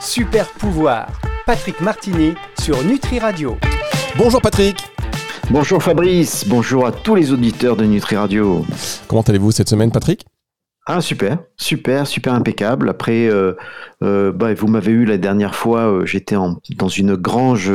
Super 0.00 0.46
pouvoir. 0.52 1.08
Patrick 1.44 1.80
Martini 1.80 2.34
sur 2.60 2.84
Nutri 2.84 3.18
Radio. 3.18 3.56
Bonjour 4.16 4.40
Patrick. 4.40 4.76
Bonjour 5.50 5.82
Fabrice, 5.82 6.46
bonjour 6.46 6.86
à 6.86 6.92
tous 6.92 7.16
les 7.16 7.32
auditeurs 7.32 7.74
de 7.74 7.84
Nutri 7.84 8.14
Radio. 8.14 8.64
Comment 9.08 9.22
allez-vous 9.22 9.50
cette 9.50 9.68
semaine 9.68 9.90
Patrick? 9.90 10.24
Ah 10.86 11.00
super, 11.00 11.38
super, 11.56 12.06
super 12.06 12.32
impeccable. 12.32 12.88
Après, 12.88 13.26
euh, 13.26 13.54
euh, 14.02 14.30
bah, 14.32 14.54
vous 14.54 14.68
m'avez 14.68 14.92
eu 14.92 15.04
la 15.04 15.18
dernière 15.18 15.54
fois, 15.54 15.90
euh, 15.90 16.06
j'étais 16.06 16.36
dans 16.36 16.88
une 16.88 17.16
grange 17.16 17.72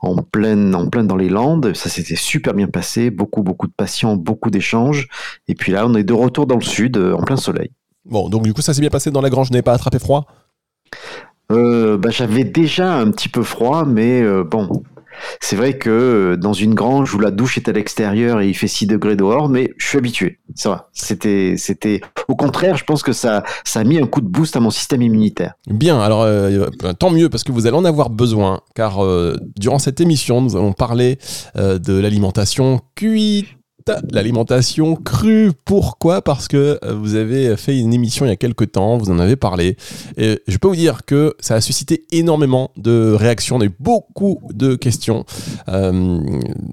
en 0.00 0.16
pleine, 0.16 0.74
en 0.74 0.88
pleine 0.88 1.06
dans 1.06 1.16
les 1.16 1.28
Landes. 1.28 1.74
Ça 1.74 1.90
s'était 1.90 2.16
super 2.16 2.54
bien 2.54 2.68
passé, 2.68 3.10
beaucoup, 3.10 3.42
beaucoup 3.42 3.66
de 3.66 3.74
patients, 3.76 4.16
beaucoup 4.16 4.50
d'échanges. 4.50 5.08
Et 5.46 5.54
puis 5.54 5.72
là, 5.72 5.86
on 5.86 5.94
est 5.94 6.04
de 6.04 6.14
retour 6.14 6.46
dans 6.46 6.56
le 6.56 6.64
sud, 6.64 6.96
en 6.96 7.22
plein 7.22 7.36
soleil. 7.36 7.70
Bon, 8.06 8.30
donc 8.30 8.44
du 8.44 8.54
coup, 8.54 8.62
ça 8.62 8.72
s'est 8.72 8.80
bien 8.80 8.90
passé 8.90 9.10
dans 9.10 9.20
la 9.20 9.30
grange. 9.30 9.48
Je 9.48 9.52
n'ai 9.52 9.62
pas 9.62 9.74
attrapé 9.74 9.98
froid? 9.98 10.26
Bah, 11.50 12.10
j'avais 12.10 12.44
déjà 12.44 12.94
un 12.94 13.10
petit 13.10 13.28
peu 13.28 13.42
froid, 13.42 13.84
mais 13.84 14.22
bon, 14.44 14.82
c'est 15.40 15.56
vrai 15.56 15.74
que 15.74 15.90
euh, 15.90 16.36
dans 16.36 16.52
une 16.52 16.74
grange 16.74 17.14
où 17.14 17.18
la 17.18 17.30
douche 17.30 17.56
est 17.56 17.68
à 17.68 17.72
l'extérieur 17.72 18.40
et 18.40 18.48
il 18.48 18.54
fait 18.54 18.68
6 18.68 18.86
degrés 18.86 19.16
dehors, 19.16 19.48
mais 19.48 19.72
je 19.76 19.86
suis 19.86 19.98
habitué. 19.98 20.38
Ça 20.54 20.70
va. 20.70 20.88
C'était, 20.92 21.54
c'était, 21.56 22.00
au 22.28 22.36
contraire, 22.36 22.76
je 22.76 22.84
pense 22.84 23.02
que 23.02 23.12
ça, 23.12 23.42
ça 23.64 23.80
a 23.80 23.84
mis 23.84 23.98
un 23.98 24.06
coup 24.06 24.20
de 24.20 24.28
boost 24.28 24.56
à 24.56 24.60
mon 24.60 24.70
système 24.70 25.02
immunitaire. 25.02 25.54
Bien. 25.66 26.00
Alors, 26.00 26.22
euh, 26.22 26.68
tant 26.98 27.10
mieux 27.10 27.28
parce 27.28 27.44
que 27.44 27.52
vous 27.52 27.66
allez 27.66 27.76
en 27.76 27.84
avoir 27.84 28.10
besoin, 28.10 28.60
car 28.74 29.04
euh, 29.04 29.36
durant 29.56 29.78
cette 29.78 30.00
émission, 30.00 30.40
nous 30.40 30.56
allons 30.56 30.72
parler 30.72 31.18
de 31.56 31.98
l'alimentation 31.98 32.80
cuite 32.94 33.46
l'alimentation 34.10 34.96
crue. 34.96 35.52
Pourquoi? 35.64 36.22
Parce 36.22 36.48
que 36.48 36.78
euh, 36.84 36.94
vous 36.94 37.14
avez 37.14 37.56
fait 37.56 37.78
une 37.78 37.92
émission 37.92 38.24
il 38.24 38.28
y 38.28 38.32
a 38.32 38.36
quelques 38.36 38.72
temps, 38.72 38.98
vous 38.98 39.10
en 39.10 39.18
avez 39.18 39.36
parlé. 39.36 39.76
Et 40.16 40.40
je 40.46 40.58
peux 40.58 40.68
vous 40.68 40.76
dire 40.76 41.04
que 41.04 41.34
ça 41.40 41.54
a 41.54 41.60
suscité 41.60 42.04
énormément 42.12 42.70
de 42.76 43.12
réactions. 43.12 43.56
On 43.56 43.60
a 43.60 43.66
eu 43.66 43.74
beaucoup 43.78 44.40
de 44.52 44.74
questions, 44.74 45.24
euh, 45.68 46.20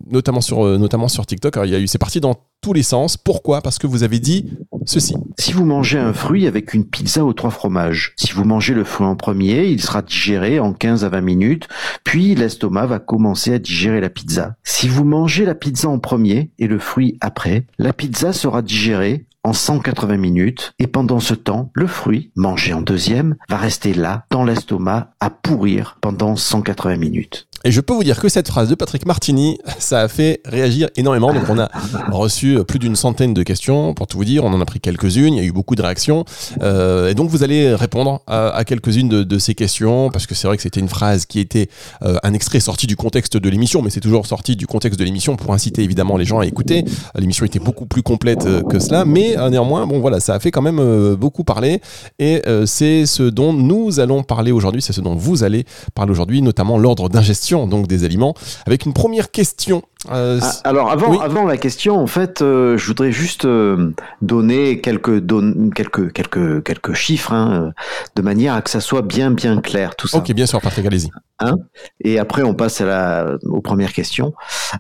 notamment, 0.10 0.42
sur, 0.42 0.66
euh, 0.66 0.78
notamment 0.78 1.08
sur 1.08 1.26
TikTok. 1.26 1.58
il 1.66 1.72
y 1.72 1.76
a 1.76 1.80
eu, 1.80 1.88
c'est 1.88 1.98
parti 1.98 2.20
dans 2.20 2.36
tous 2.62 2.74
les 2.74 2.84
sens. 2.84 3.18
Pourquoi? 3.18 3.62
Parce 3.62 3.78
que 3.78 3.88
vous 3.88 4.04
avez 4.04 4.20
dit 4.20 4.46
ceci. 4.86 5.16
Si 5.38 5.54
vous 5.54 5.66
mangez 5.66 6.00
un 6.00 6.14
fruit 6.14 6.48
avec 6.48 6.74
une 6.74 6.86
pizza 6.86 7.24
aux 7.24 7.34
trois 7.34 7.52
fromages, 7.52 8.14
si 8.18 8.32
vous 8.32 8.46
mangez 8.46 8.74
le 8.74 8.84
fruit 8.84 9.06
en 9.06 9.16
premier, 9.16 9.66
il 9.66 9.82
sera 9.82 10.02
digéré 10.02 10.60
en 10.60 10.74
15 10.74 11.04
à 11.04 11.10
20 11.10 11.22
minutes, 11.22 11.68
puis 12.04 12.36
l'estomac 12.36 12.88
va 12.88 13.00
commencer 13.00 13.54
à 13.54 13.60
digérer 13.60 14.02
la 14.02 14.10
pizza. 14.10 14.56
Si 14.64 14.88
vous 14.88 15.04
mangez 15.04 15.46
la 15.46 15.56
pizza 15.56 15.88
en 15.88 16.00
premier 16.00 16.52
et 16.58 16.68
le 16.68 16.80
fruit 16.80 17.07
après, 17.22 17.66
la 17.78 17.94
pizza 17.94 18.34
sera 18.34 18.62
digérée 18.62 19.26
en 19.48 19.54
180 19.54 20.18
minutes 20.18 20.74
et 20.78 20.88
pendant 20.88 21.22
ce 21.22 21.34
temps, 21.34 21.72
le 21.74 21.88
fruit, 21.88 22.32
mangé 22.36 22.74
en 22.74 22.82
deuxième, 22.82 23.38
va 23.48 23.56
rester 23.56 23.94
là, 23.94 24.26
dans 24.30 24.44
l'estomac, 24.44 25.12
à 25.22 25.30
pourrir 25.30 25.98
pendant 26.02 26.36
180 26.36 26.98
minutes. 26.98 27.47
Et 27.64 27.72
je 27.72 27.82
peux 27.82 27.94
vous 27.94 28.04
dire 28.04 28.20
que 28.20 28.30
cette 28.30 28.48
phrase 28.48 28.70
de 28.70 28.76
Patrick 28.76 29.06
Martini, 29.06 29.58
ça 29.80 30.02
a 30.02 30.08
fait 30.08 30.42
réagir 30.46 30.90
énormément. 30.96 31.34
Donc 31.34 31.44
on 31.50 31.58
a 31.58 31.70
reçu 32.12 32.60
plus 32.68 32.78
d'une 32.78 32.96
centaine 32.96 33.34
de 33.34 33.44
questions, 33.44 33.94
pour 33.94 34.06
tout 34.06 34.18
vous 34.18 34.26
dire, 34.26 34.46
on 34.46 34.54
en 34.54 34.62
a 34.62 34.66
pris 34.66 34.80
quelques-unes, 34.80 35.34
il 35.34 35.38
y 35.38 35.40
a 35.40 35.44
eu 35.44 35.52
beaucoup 35.52 35.76
de 35.76 35.82
réactions. 35.82 36.24
Euh, 36.62 37.10
et 37.10 37.16
donc 37.16 37.30
vous 37.30 37.44
allez 37.44 37.74
répondre 37.74 38.22
à, 38.28 38.64
quelques-unes 38.64 39.10
de, 39.10 39.40
ces 39.40 39.56
questions, 39.56 40.10
parce 40.12 40.28
que 40.28 40.36
c'est 40.36 40.48
vrai 40.48 40.58
que 40.58 40.64
c'était 40.64 40.80
une 40.80 40.88
phrase 40.88 41.26
qui 41.26 41.40
était 41.40 41.70
euh, 42.04 42.18
un 42.24 42.34
extrait 42.34 42.60
sorti 42.60 42.86
du 42.86 42.96
contexte 42.96 43.38
de 43.38 43.50
l'émission, 43.50 43.82
mais 43.82 43.90
c'est 43.90 44.02
toujours 44.02 44.26
sorti 44.28 44.56
du 44.56 44.68
contexte 44.68 45.00
de 45.00 45.04
l'émission 45.04 45.36
pour 45.36 45.54
inciter 45.54 45.84
évidemment 45.84 46.18
les 46.18 46.26
gens 46.26 46.40
à 46.40 46.46
écouter. 46.46 46.86
L'émission 47.16 47.46
était 47.46 47.60
beaucoup 47.60 47.86
plus 47.86 48.04
complète 48.04 48.46
euh, 48.46 48.62
que 48.62 48.80
cela, 48.80 49.04
mais 49.04 49.36
néanmoins, 49.50 49.88
bon 49.88 50.00
voilà, 50.00 50.20
ça 50.20 50.36
a 50.36 50.40
fait 50.40 50.52
quand 50.52 50.62
même 50.62 51.16
beaucoup 51.16 51.44
parler. 51.44 51.82
Et 52.20 52.42
c'est 52.66 53.06
ce 53.06 53.24
dont 53.24 53.54
nous 53.54 54.00
allons 54.00 54.24
parler 54.24 54.52
aujourd'hui, 54.52 54.82
c'est 54.82 54.94
ce 54.94 55.02
dont 55.02 55.16
vous 55.16 55.44
allez 55.44 55.66
parler 55.96 56.12
aujourd'hui, 56.12 56.42
notamment 56.42 56.78
l'ordre 56.78 57.10
d'ingestion 57.10 57.47
donc 57.56 57.88
des 57.88 58.04
aliments, 58.04 58.36
avec 58.66 58.86
une 58.86 58.94
première 58.94 59.32
question. 59.32 59.84
Euh, 60.12 60.40
ah, 60.42 60.52
alors 60.64 60.92
avant, 60.92 61.20
avant 61.20 61.46
la 61.46 61.58
question, 61.58 61.98
en 61.98 62.08
fait, 62.08 62.42
euh, 62.42 62.78
je 62.78 62.86
voudrais 62.88 63.12
juste 63.12 63.46
euh, 63.46 63.92
donner 64.22 64.82
quelques, 64.82 65.26
quelques, 65.74 66.12
quelques, 66.12 66.64
quelques 66.64 66.94
chiffres, 66.94 67.34
hein, 67.34 67.72
de 68.16 68.22
manière 68.22 68.54
à 68.54 68.62
que 68.62 68.70
ça 68.70 68.80
soit 68.80 69.02
bien, 69.02 69.32
bien 69.32 69.62
clair 69.62 69.96
tout 69.96 70.08
ça. 70.08 70.18
Ok, 70.18 70.32
bien 70.34 70.46
sûr, 70.46 70.62
Patrick, 70.62 70.86
allez-y. 70.86 71.10
Hein? 71.40 71.56
Et 72.02 72.20
après, 72.20 72.44
on 72.44 72.54
passe 72.54 72.82
à 72.82 72.86
la, 72.86 73.38
aux 73.44 73.62
premières 73.62 73.94
questions. 73.94 74.34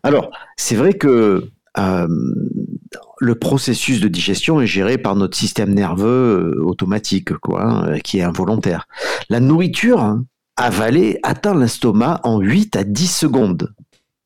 Alors, 0.03 0.29
c'est 0.57 0.75
vrai 0.75 0.93
que 0.93 1.49
le 3.19 3.35
processus 3.35 3.99
de 3.99 4.07
digestion 4.07 4.61
est 4.61 4.67
géré 4.67 4.97
par 4.97 5.15
notre 5.15 5.37
système 5.37 5.73
nerveux 5.73 6.59
automatique, 6.63 7.33
quoi, 7.37 7.63
hein, 7.63 7.99
qui 7.99 8.17
est 8.17 8.23
involontaire. 8.23 8.87
La 9.29 9.39
nourriture, 9.39 10.01
hein, 10.01 10.25
avaler 10.57 11.19
atteint 11.23 11.55
l'estomac 11.55 12.19
en 12.23 12.39
8 12.39 12.75
à 12.75 12.83
10 12.83 13.07
secondes. 13.07 13.73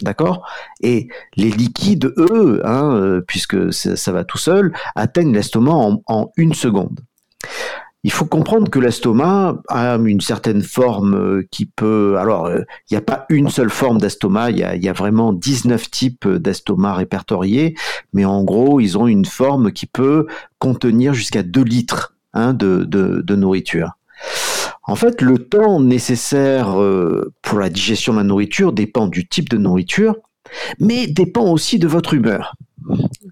D'accord? 0.02 0.48
Et 0.82 1.10
les 1.36 1.52
liquides, 1.52 2.12
eux, 2.18 2.62
hein, 2.66 2.96
euh, 2.96 3.22
puisque 3.22 3.72
ça, 3.72 4.12
va 4.12 4.24
tout 4.24 4.40
seul, 4.40 4.74
atteignent 4.96 5.34
l'estomac 5.34 6.00
en, 6.08 6.32
une 6.38 6.56
seconde. 6.56 7.02
Il 8.04 8.12
faut 8.12 8.26
comprendre 8.26 8.72
que 8.72 8.80
l'estomac 8.80 9.62
a 9.68 9.98
une 9.98 10.22
certaine 10.22 10.64
forme 10.64 11.14
euh, 11.14 11.48
qui 11.52 11.68
peut... 11.68 12.18
Alors, 12.18 12.48
euh, 12.48 12.62
il 12.90 12.96
n'y 12.96 12.98
a 12.98 13.02
pas 13.02 13.28
une 13.30 13.50
seule 13.50 13.70
forme 13.70 14.00
d'estomac, 14.00 14.50
il 14.50 14.58
y 14.58 14.90
a, 14.90 14.94
vraiment 14.94 15.34
19 15.34 15.92
types 15.92 16.28
d'estomac 16.28 16.96
répertoriés, 16.96 17.76
mais 18.14 18.26
en 18.26 18.44
gros, 18.44 18.80
ils 18.80 18.98
ont 18.98 19.06
une 19.06 19.26
forme 19.26 19.72
qui 19.72 19.86
peut 19.86 20.26
contenir 20.58 21.14
jusqu'à 21.14 21.44
2 21.44 21.62
litres 21.62 22.16
hein, 22.34 22.56
de 22.56 23.36
nourriture. 23.36 23.92
En 24.84 24.96
fait, 24.96 25.22
le 25.22 25.38
temps 25.38 25.80
nécessaire 25.80 26.80
euh, 26.82 27.34
pour 27.42 27.60
la 27.60 27.70
digestion 27.70 28.14
de 28.14 28.18
la 28.18 28.24
nourriture 28.24 28.74
dépend 28.74 29.08
du 29.08 29.28
type 29.28 29.50
de 29.50 29.58
nourriture, 29.58 30.16
mais 30.80 31.08
dépend 31.08 31.52
aussi 31.52 31.78
de 31.78 31.88
votre 31.88 32.14
humeur. 32.14 32.56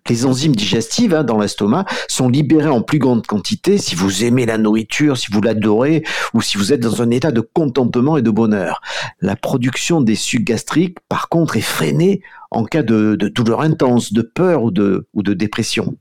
Les 0.08 0.26
enzymes 0.26 0.56
digestives 0.56 1.14
hein, 1.14 1.24
dans 1.24 1.40
l'estomac 1.40 1.86
sont 2.08 2.30
libérées 2.30 2.70
en 2.70 2.82
plus 2.82 3.00
grande 3.00 3.26
quantité 3.26 3.78
si 3.78 3.96
vous 3.96 4.24
aimez 4.24 4.46
la 4.46 4.58
nourriture, 4.58 5.18
si 5.18 5.32
vous 5.32 5.42
l'adorez 5.42 6.04
ou 6.34 6.42
si 6.42 6.58
vous 6.58 6.72
êtes 6.72 6.80
dans 6.80 7.02
un 7.02 7.10
état 7.10 7.32
de 7.32 7.42
contentement 7.42 8.18
et 8.18 8.22
de 8.22 8.32
bonheur. 8.32 8.82
La 9.22 9.36
production 9.36 10.02
des 10.02 10.16
sucs 10.16 10.44
gastriques, 10.44 10.98
par 11.10 11.30
contre, 11.30 11.58
est 11.58 11.62
freinée 11.62 12.22
en 12.52 12.64
cas 12.64 12.84
de, 12.84 13.16
douleur 13.16 13.62
intense, 13.62 14.14
de 14.14 14.22
peur 14.22 14.64
ou 14.64 14.72
de 14.72 15.34
dépression. 15.34 15.96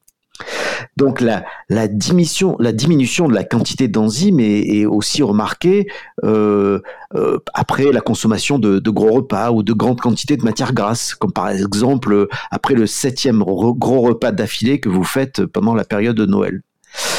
Donc 0.96 1.20
la, 1.20 1.44
diminution, 1.88 2.56
de 2.58 3.34
la 3.34 3.44
quantité 3.44 3.88
d'enzymes 3.88 4.40
est, 4.40 4.86
aussi 4.86 5.22
remarquée 5.22 5.86
euh, 6.24 6.80
euh, 7.14 7.38
après 7.54 7.92
la 7.92 8.00
consommation 8.00 8.58
de, 8.58 8.90
gros 8.90 9.12
repas 9.12 9.50
ou 9.50 9.62
de 9.62 9.72
grandes 9.72 10.00
quantités 10.00 10.36
de 10.36 10.44
matières 10.44 10.72
grasses, 10.72 11.14
comme 11.14 11.32
par 11.32 11.48
exemple 11.48 12.28
après 12.50 12.74
le 12.74 12.86
septième 12.86 13.42
gros 13.42 14.00
repas 14.00 14.32
d'affilée 14.32 14.80
que 14.80 14.88
vous 14.88 15.04
faites 15.04 15.44
pendant 15.46 15.74
la 15.74 15.84
période 15.84 16.16
de 16.16 16.26
Noël. 16.26 16.62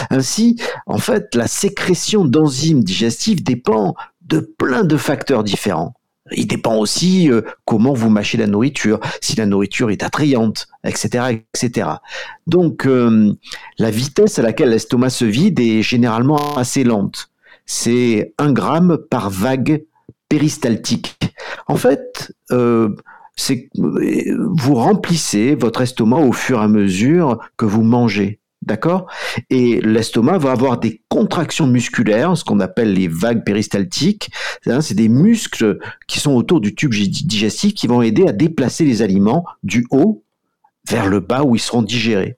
Ainsi, 0.10 0.60
en 0.88 0.98
fait, 0.98 1.36
la 1.36 1.48
sécrétion 1.48 2.26
d'enzymes 2.26 2.84
digestives 2.84 3.44
dépend 3.44 3.96
de 4.22 4.40
plein 4.40 4.84
de 4.84 4.98
facteurs 4.98 5.44
différents. 5.44 5.94
Il 6.32 6.48
dépend 6.48 6.78
aussi 6.78 7.32
euh, 7.32 7.42
comment 7.66 7.94
vous 7.94 8.10
mâchez 8.10 8.38
la 8.38 8.48
nourriture, 8.48 9.00
si 9.22 9.36
la 9.36 9.46
nourriture 9.46 9.90
est 9.90 10.04
attrayante, 10.04 10.68
etc., 10.84 11.42
etc. 11.54 11.90
Donc, 12.48 12.86
euh, 12.86 13.34
la 13.78 13.92
vitesse 13.92 14.40
à 14.40 14.42
laquelle 14.42 14.70
l'estomac 14.70 15.10
se 15.10 15.26
vide 15.26 15.60
est 15.60 15.82
généralement 15.82 16.58
assez 16.58 16.84
lente. 16.84 17.32
C'est 17.66 18.34
un 18.38 18.52
gramme 18.52 18.98
par 19.10 19.30
vague 19.30 19.84
péristaltique. 20.28 21.18
En 21.68 21.76
fait, 21.76 22.34
euh, 22.52 22.96
vous 24.18 24.76
remplissez 24.76 25.56
votre 25.56 25.82
estomac 25.82 26.20
au 26.20 26.34
fur 26.34 26.60
et 26.60 26.64
à 26.64 26.68
mesure 26.68 27.40
que 27.58 27.66
vous 27.66 27.84
mangez. 27.84 28.40
D'accord? 28.70 29.08
Et 29.50 29.82
l'estomac 29.82 30.38
va 30.38 30.52
avoir 30.52 30.80
des 30.80 31.02
contractions 31.10 31.66
musculaires, 31.66 32.38
ce 32.38 32.44
qu'on 32.44 32.60
appelle 32.60 32.94
les 32.94 33.08
vagues 33.08 33.44
péristaltiques. 33.44 34.30
Hein, 34.68 34.82
c'est 34.82 34.94
des 34.94 35.10
muscles 35.10 35.80
qui 36.08 36.20
sont 36.20 36.34
autour 36.34 36.62
du 36.62 36.76
tube 36.76 36.94
digestif 36.94 37.74
qui 37.74 37.88
vont 37.88 38.04
aider 38.04 38.28
à 38.28 38.32
déplacer 38.32 38.86
les 38.86 39.02
aliments 39.02 39.44
du 39.64 39.88
haut 39.90 40.24
vers 40.88 41.08
le 41.08 41.20
bas 41.20 41.42
où 41.42 41.56
ils 41.56 41.60
seront 41.60 41.82
digérés. 41.82 42.38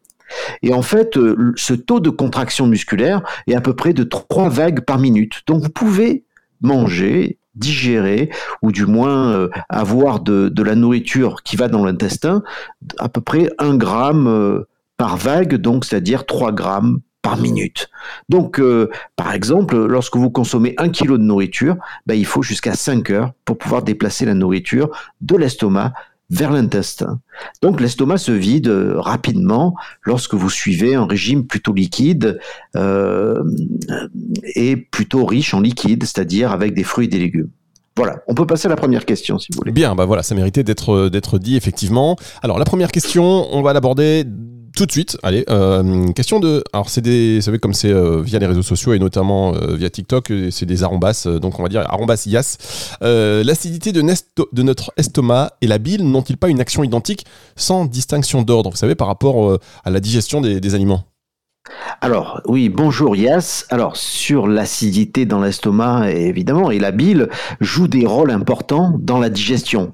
Et 0.63 0.73
en 0.73 0.81
fait, 0.81 1.17
euh, 1.17 1.51
ce 1.57 1.73
taux 1.73 1.99
de 1.99 2.09
contraction 2.09 2.65
musculaire 2.65 3.21
est 3.47 3.55
à 3.55 3.59
peu 3.59 3.75
près 3.75 3.91
de 3.91 4.03
3 4.03 4.47
vagues 4.47 4.85
par 4.85 4.99
minute. 4.99 5.41
Donc 5.47 5.61
vous 5.61 5.69
pouvez 5.69 6.23
manger, 6.61 7.39
digérer, 7.55 8.29
ou 8.61 8.71
du 8.71 8.85
moins 8.85 9.33
euh, 9.33 9.49
avoir 9.67 10.21
de, 10.21 10.63
la 10.63 10.75
nourriture 10.75 11.43
qui 11.43 11.57
va 11.57 11.67
dans 11.67 11.83
l'intestin, 11.83 12.41
à 12.99 13.09
peu 13.09 13.19
près 13.19 13.49
1 13.59 13.75
gramme 13.75 14.27
euh, 14.27 14.67
par 15.01 15.17
vague, 15.17 15.55
donc 15.55 15.83
c'est-à-dire 15.83 16.27
3 16.27 16.51
grammes 16.51 16.99
par 17.23 17.35
minute. 17.35 17.89
Donc, 18.29 18.59
euh, 18.59 18.87
par 19.15 19.33
exemple, 19.33 19.75
lorsque 19.87 20.15
vous 20.15 20.29
consommez 20.29 20.75
un 20.77 20.89
kilo 20.89 21.17
de 21.17 21.23
nourriture, 21.23 21.75
ben, 22.05 22.13
il 22.13 22.25
faut 22.27 22.43
jusqu'à 22.43 22.75
5 22.75 23.09
heures 23.09 23.31
pour 23.43 23.57
pouvoir 23.57 23.81
déplacer 23.81 24.25
la 24.25 24.35
nourriture 24.35 24.91
de 25.21 25.35
l'estomac 25.37 25.93
vers 26.29 26.51
l'intestin. 26.51 27.19
Donc 27.63 27.81
l'estomac 27.81 28.17
se 28.17 28.31
vide 28.31 28.67
euh, 28.67 28.93
rapidement 28.99 29.73
lorsque 30.03 30.35
vous 30.35 30.51
suivez 30.51 30.93
un 30.93 31.07
régime 31.07 31.47
plutôt 31.47 31.73
liquide 31.73 32.39
euh, 32.75 33.41
et 34.53 34.75
plutôt 34.75 35.25
riche 35.25 35.55
en 35.55 35.61
liquide, 35.61 36.03
c'est-à-dire 36.03 36.51
avec 36.51 36.75
des 36.75 36.83
fruits 36.83 37.07
et 37.07 37.09
des 37.09 37.17
légumes. 37.17 37.49
Voilà, 37.97 38.19
on 38.27 38.35
peut 38.35 38.45
passer 38.45 38.67
à 38.67 38.69
la 38.69 38.75
première 38.75 39.05
question 39.05 39.39
si 39.39 39.47
vous 39.51 39.57
voulez. 39.57 39.71
Bien, 39.71 39.95
bah 39.95 40.05
voilà, 40.05 40.21
ça 40.21 40.35
méritait 40.35 40.63
d'être 40.63 41.09
d'être 41.09 41.39
dit 41.39 41.57
effectivement. 41.57 42.17
Alors 42.43 42.59
la 42.59 42.65
première 42.65 42.91
question, 42.91 43.47
on 43.51 43.63
va 43.63 43.73
l'aborder 43.73 44.25
tout 44.75 44.85
de 44.85 44.91
suite. 44.91 45.17
Allez, 45.23 45.45
euh, 45.49 46.11
question 46.13 46.39
de. 46.39 46.63
Alors, 46.73 46.89
c'est 46.89 47.01
des. 47.01 47.37
Vous 47.37 47.41
savez, 47.41 47.59
comme 47.59 47.73
c'est 47.73 47.91
euh, 47.91 48.21
via 48.21 48.39
les 48.39 48.45
réseaux 48.45 48.61
sociaux 48.61 48.93
et 48.93 48.99
notamment 48.99 49.53
euh, 49.53 49.75
via 49.75 49.89
TikTok, 49.89 50.31
c'est 50.49 50.65
des 50.65 50.83
arrombas. 50.83 51.27
donc, 51.41 51.59
on 51.59 51.63
va 51.63 51.69
dire 51.69 51.81
arrombas 51.89 52.23
yas. 52.25 52.57
L'acidité 53.01 53.91
de, 53.91 54.01
notre 54.61 54.93
estomac 54.97 55.51
et 55.61 55.67
la 55.67 55.77
bile 55.77 56.09
n'ont-ils 56.09 56.37
pas 56.37 56.49
une 56.49 56.59
action 56.59 56.83
identique 56.83 57.25
sans 57.55 57.85
distinction 57.85 58.41
d'ordre 58.41 58.69
Vous 58.69 58.77
savez, 58.77 58.95
par 58.95 59.07
rapport 59.07 59.59
à 59.83 59.89
la 59.89 59.99
digestion 59.99 60.41
des, 60.41 60.75
aliments? 60.75 61.03
Alors 61.99 62.41
oui, 62.45 62.69
bonjour 62.69 63.15
Yas. 63.15 63.65
Alors 63.69 63.97
sur 63.97 64.47
l'acidité 64.47 65.25
dans 65.25 65.41
l'estomac, 65.41 66.11
évidemment, 66.11 66.71
et 66.71 66.79
la 66.79 66.91
bile 66.91 67.29
joue 67.59 67.87
des 67.87 68.05
rôles 68.05 68.31
importants 68.31 68.95
dans 68.97 69.19
la 69.19 69.29
digestion. 69.29 69.93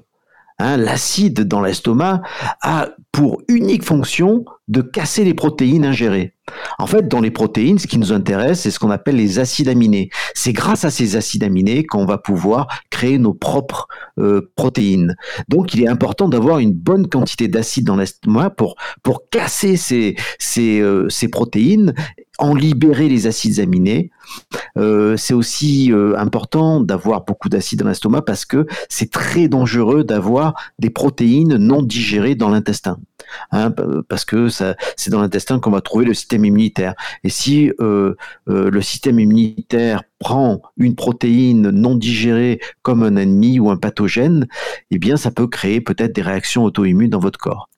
Hein, 0.60 0.76
l'acide 0.76 1.42
dans 1.42 1.60
l'estomac 1.60 2.22
a 2.62 2.88
pour 3.12 3.42
unique 3.46 3.84
fonction 3.84 4.44
de 4.66 4.82
casser 4.82 5.24
les 5.24 5.34
protéines 5.34 5.84
ingérées. 5.84 6.34
En 6.78 6.86
fait, 6.86 7.08
dans 7.08 7.20
les 7.20 7.30
protéines, 7.30 7.78
ce 7.78 7.86
qui 7.86 7.98
nous 7.98 8.12
intéresse, 8.12 8.60
c'est 8.60 8.70
ce 8.70 8.78
qu'on 8.78 8.90
appelle 8.90 9.16
les 9.16 9.38
acides 9.38 9.68
aminés. 9.68 10.10
C'est 10.34 10.52
grâce 10.52 10.84
à 10.84 10.90
ces 10.90 11.16
acides 11.16 11.42
aminés 11.42 11.84
qu'on 11.84 12.04
va 12.04 12.18
pouvoir 12.18 12.68
créer 12.90 13.18
nos 13.18 13.34
propres 13.34 13.88
euh, 14.18 14.50
protéines. 14.56 15.16
Donc, 15.48 15.74
il 15.74 15.82
est 15.82 15.88
important 15.88 16.28
d'avoir 16.28 16.58
une 16.58 16.72
bonne 16.72 17.08
quantité 17.08 17.48
d'acide 17.48 17.84
dans 17.84 17.96
l'estomac 17.96 18.50
pour, 18.50 18.76
casser 19.30 20.16
euh, 20.58 21.08
ces 21.08 21.28
protéines 21.28 21.94
en 22.38 22.54
libérer 22.54 23.08
les 23.08 23.26
acides 23.26 23.58
aminés. 23.58 24.10
Euh, 24.76 25.16
c'est 25.16 25.34
aussi 25.34 25.92
important 26.16 26.80
d'avoir 26.80 27.24
beaucoup 27.24 27.48
d'acides 27.48 27.80
dans 27.80 27.88
l'estomac 27.88 28.22
parce 28.22 28.44
que 28.44 28.66
c'est 28.88 29.10
très 29.10 29.48
dangereux 29.48 30.04
d'avoir 30.04 30.54
des 30.78 30.90
protéines 30.90 31.56
non 31.56 31.82
digérées 31.82 32.36
dans 32.36 32.48
l'intestin. 32.48 32.98
Hein, 33.52 33.72
parce 34.08 34.24
que 34.24 34.48
c'est 34.48 35.10
dans 35.10 35.20
l'intestin 35.20 35.60
qu'on 35.60 35.70
va 35.70 35.80
trouver 35.80 36.04
le 36.04 36.14
système 36.14 36.44
immunitaire. 36.44 36.94
Et 37.24 37.28
si 37.28 37.72
euh, 37.80 38.14
le 38.46 38.80
système 38.80 39.18
immunitaire 39.18 40.02
prend 40.18 40.62
une 40.76 40.94
protéine 40.94 41.70
non 41.70 41.94
digérée 41.94 42.60
comme 42.82 43.02
un 43.02 43.16
ennemi 43.16 43.58
ou 43.58 43.70
un 43.70 43.76
pathogène, 43.76 44.46
eh 44.90 44.98
bien 44.98 45.16
ça 45.16 45.30
peut 45.30 45.46
créer 45.46 45.80
peut-être 45.80 46.14
des 46.14 46.22
réactions 46.22 46.64
auto-immunes 46.64 47.10
dans 47.10 47.18
votre 47.18 47.38
corps. 47.38 47.68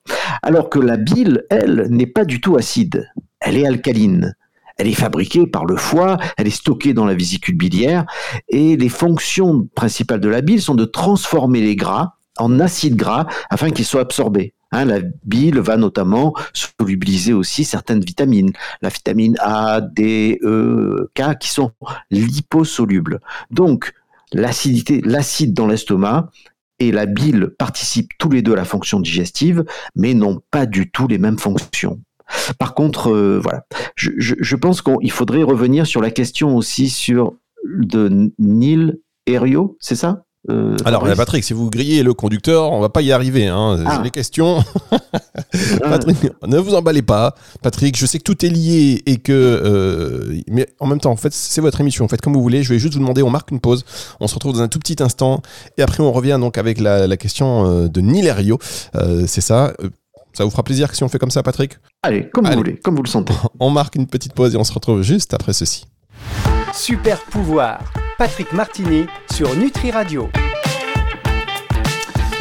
Alors 0.41 0.69
que 0.69 0.79
la 0.79 0.97
bile, 0.97 1.45
elle, 1.49 1.87
n'est 1.89 2.07
pas 2.07 2.25
du 2.25 2.41
tout 2.41 2.55
acide, 2.55 3.09
elle 3.39 3.57
est 3.57 3.65
alcaline. 3.65 4.35
Elle 4.77 4.87
est 4.87 4.93
fabriquée 4.93 5.45
par 5.45 5.65
le 5.65 5.75
foie, 5.75 6.17
elle 6.37 6.47
est 6.47 6.49
stockée 6.49 6.93
dans 6.93 7.05
la 7.05 7.13
vésicule 7.13 7.55
biliaire, 7.55 8.05
et 8.49 8.77
les 8.77 8.89
fonctions 8.89 9.67
principales 9.75 10.21
de 10.21 10.29
la 10.29 10.41
bile 10.41 10.61
sont 10.61 10.75
de 10.75 10.85
transformer 10.85 11.61
les 11.61 11.75
gras 11.75 12.15
en 12.37 12.59
acides 12.59 12.95
gras 12.95 13.27
afin 13.49 13.69
qu'ils 13.69 13.85
soient 13.85 14.01
absorbés. 14.01 14.53
Hein, 14.71 14.85
la 14.85 14.99
bile 15.25 15.59
va 15.59 15.75
notamment 15.75 16.33
solubiliser 16.53 17.33
aussi 17.33 17.65
certaines 17.65 17.99
vitamines, 17.99 18.53
la 18.81 18.89
vitamine 18.89 19.35
A, 19.39 19.81
D, 19.81 20.39
E, 20.43 21.11
K, 21.13 21.37
qui 21.39 21.49
sont 21.49 21.71
liposolubles. 22.09 23.19
Donc, 23.49 23.93
l'acidité, 24.31 25.01
l'acide 25.03 25.53
dans 25.53 25.67
l'estomac 25.67 26.29
et 26.79 26.91
la 26.91 27.05
bile 27.05 27.49
participent 27.57 28.11
tous 28.17 28.29
les 28.29 28.41
deux 28.41 28.53
à 28.53 28.55
la 28.55 28.65
fonction 28.65 28.99
digestive, 28.99 29.65
mais 29.95 30.13
n'ont 30.13 30.41
pas 30.51 30.65
du 30.65 30.89
tout 30.89 31.07
les 31.07 31.17
mêmes 31.17 31.37
fonctions. 31.37 31.99
Par 32.57 32.73
contre, 32.73 33.11
euh, 33.11 33.39
voilà, 33.39 33.65
je, 33.95 34.55
pense 34.55 34.81
qu'il 34.81 35.11
faudrait 35.11 35.43
revenir 35.43 35.85
sur 35.85 36.01
la 36.01 36.11
question 36.11 36.55
aussi 36.55 36.89
sur 36.89 37.33
de 37.65 38.31
Neil 38.39 38.99
Herriot, 39.27 39.77
c'est 39.79 39.95
ça? 39.95 40.25
Euh, 40.49 40.75
Alors, 40.85 41.03
Patrick, 41.15 41.43
si 41.43 41.53
vous 41.53 41.69
grillez 41.69 42.03
le 42.03 42.13
conducteur, 42.13 42.71
on 42.71 42.79
va 42.79 42.89
pas 42.89 43.01
y 43.01 43.11
arriver. 43.11 43.47
Hein. 43.47 43.83
Ah. 43.85 44.01
Les 44.03 44.09
questions. 44.09 44.63
Patrick, 45.79 46.17
ne 46.45 46.57
vous 46.57 46.73
emballez 46.73 47.01
pas. 47.01 47.35
Patrick, 47.61 47.97
je 47.97 48.05
sais 48.05 48.17
que 48.17 48.23
tout 48.23 48.45
est 48.45 48.49
lié 48.49 49.01
et 49.05 49.17
que. 49.17 49.31
Euh, 49.31 50.41
mais 50.47 50.67
en 50.79 50.87
même 50.87 50.99
temps, 50.99 51.11
en 51.11 51.17
fait, 51.17 51.33
c'est 51.33 51.61
votre 51.61 51.79
émission. 51.81 52.07
Faites 52.07 52.21
comme 52.21 52.33
vous 52.33 52.41
voulez. 52.41 52.63
Je 52.63 52.69
vais 52.73 52.79
juste 52.79 52.93
vous 52.93 52.99
demander, 52.99 53.23
on 53.23 53.29
marque 53.29 53.51
une 53.51 53.59
pause. 53.59 53.85
On 54.19 54.27
se 54.27 54.33
retrouve 54.33 54.53
dans 54.53 54.61
un 54.61 54.67
tout 54.67 54.79
petit 54.79 55.01
instant. 55.01 55.41
Et 55.77 55.81
après, 55.81 56.01
on 56.01 56.11
revient 56.11 56.37
donc 56.39 56.57
avec 56.57 56.79
la, 56.79 57.17
question 57.17 57.87
de 57.87 58.01
Neil 58.01 58.25
Herriot. 58.25 58.59
c'est 59.27 59.41
ça. 59.41 59.73
Ça 60.33 60.45
vous 60.45 60.49
fera 60.49 60.63
plaisir 60.63 60.93
si 60.95 61.03
on 61.03 61.09
fait 61.09 61.19
comme 61.19 61.31
ça, 61.31 61.43
Patrick? 61.43 61.77
Allez, 62.03 62.29
comme 62.29 62.47
vous 62.47 62.53
voulez, 62.53 62.77
comme 62.77 62.95
vous 62.95 63.03
le 63.03 63.09
sentez. 63.09 63.33
On 63.59 63.69
marque 63.69 63.95
une 63.95 64.07
petite 64.07 64.33
pause 64.33 64.53
et 64.55 64.57
on 64.57 64.63
se 64.63 64.73
retrouve 64.73 65.01
juste 65.01 65.33
après 65.33 65.53
ceci. 65.53 65.85
Super 66.73 67.19
pouvoir, 67.25 67.81
Patrick 68.21 68.53
Martini 68.53 69.07
sur 69.33 69.55
Nutri 69.55 69.89
Radio. 69.89 70.29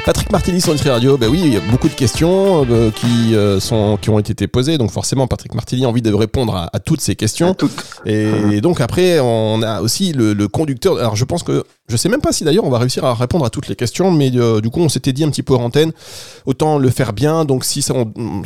Patrick 0.05 0.31
Martini 0.31 0.61
sur 0.61 0.75
Nutri 0.75 0.91
Radio, 0.91 1.17
ben 1.17 1.31
oui, 1.31 1.41
il 1.43 1.55
y 1.55 1.56
a 1.56 1.61
beaucoup 1.71 1.88
de 1.88 1.94
questions 1.94 2.67
euh, 2.71 2.91
qui, 2.91 3.35
euh, 3.35 3.61
sont, 3.61 3.97
qui 3.97 4.11
ont 4.11 4.19
été 4.19 4.47
posées, 4.47 4.77
donc 4.77 4.91
forcément 4.91 5.27
Patrick 5.27 5.55
Martini 5.55 5.87
a 5.87 5.88
envie 5.88 6.03
de 6.03 6.12
répondre 6.12 6.69
à, 6.71 6.81
toutes 6.81 7.00
ces 7.00 7.17
questions. 7.17 7.56
Et, 8.05 8.61
donc 8.61 8.82
après, 8.82 9.21
on 9.21 9.62
a 9.62 9.81
aussi 9.81 10.12
le, 10.12 10.35
conducteur. 10.49 10.99
Alors 10.99 11.17
je 11.17 11.25
pense 11.25 11.43
que, 11.43 11.65
je 11.88 11.97
sais 11.97 12.11
même 12.11 12.21
pas 12.21 12.33
si 12.33 12.44
d'ailleurs 12.44 12.65
on 12.65 12.71
va 12.71 12.79
réussir 12.79 13.06
à 13.06 13.15
répondre 13.15 13.47
à 13.47 13.49
toutes 13.49 13.69
les 13.69 13.75
questions, 13.75 14.11
mais 14.11 14.31
euh, 14.35 14.61
du 14.61 14.69
coup 14.69 14.81
on 14.81 14.91
s'était 14.91 15.15
dit 15.15 15.25
un 15.25 15.31
petit 15.31 15.43
peu 15.43 15.55
en 15.55 15.65
antenne, 15.65 15.93
autant 16.44 16.76
le 16.76 16.91
faire 16.91 17.15
bien, 17.15 17.47
donc 17.47 17.65
si 17.65 17.81
ça, 17.81 17.94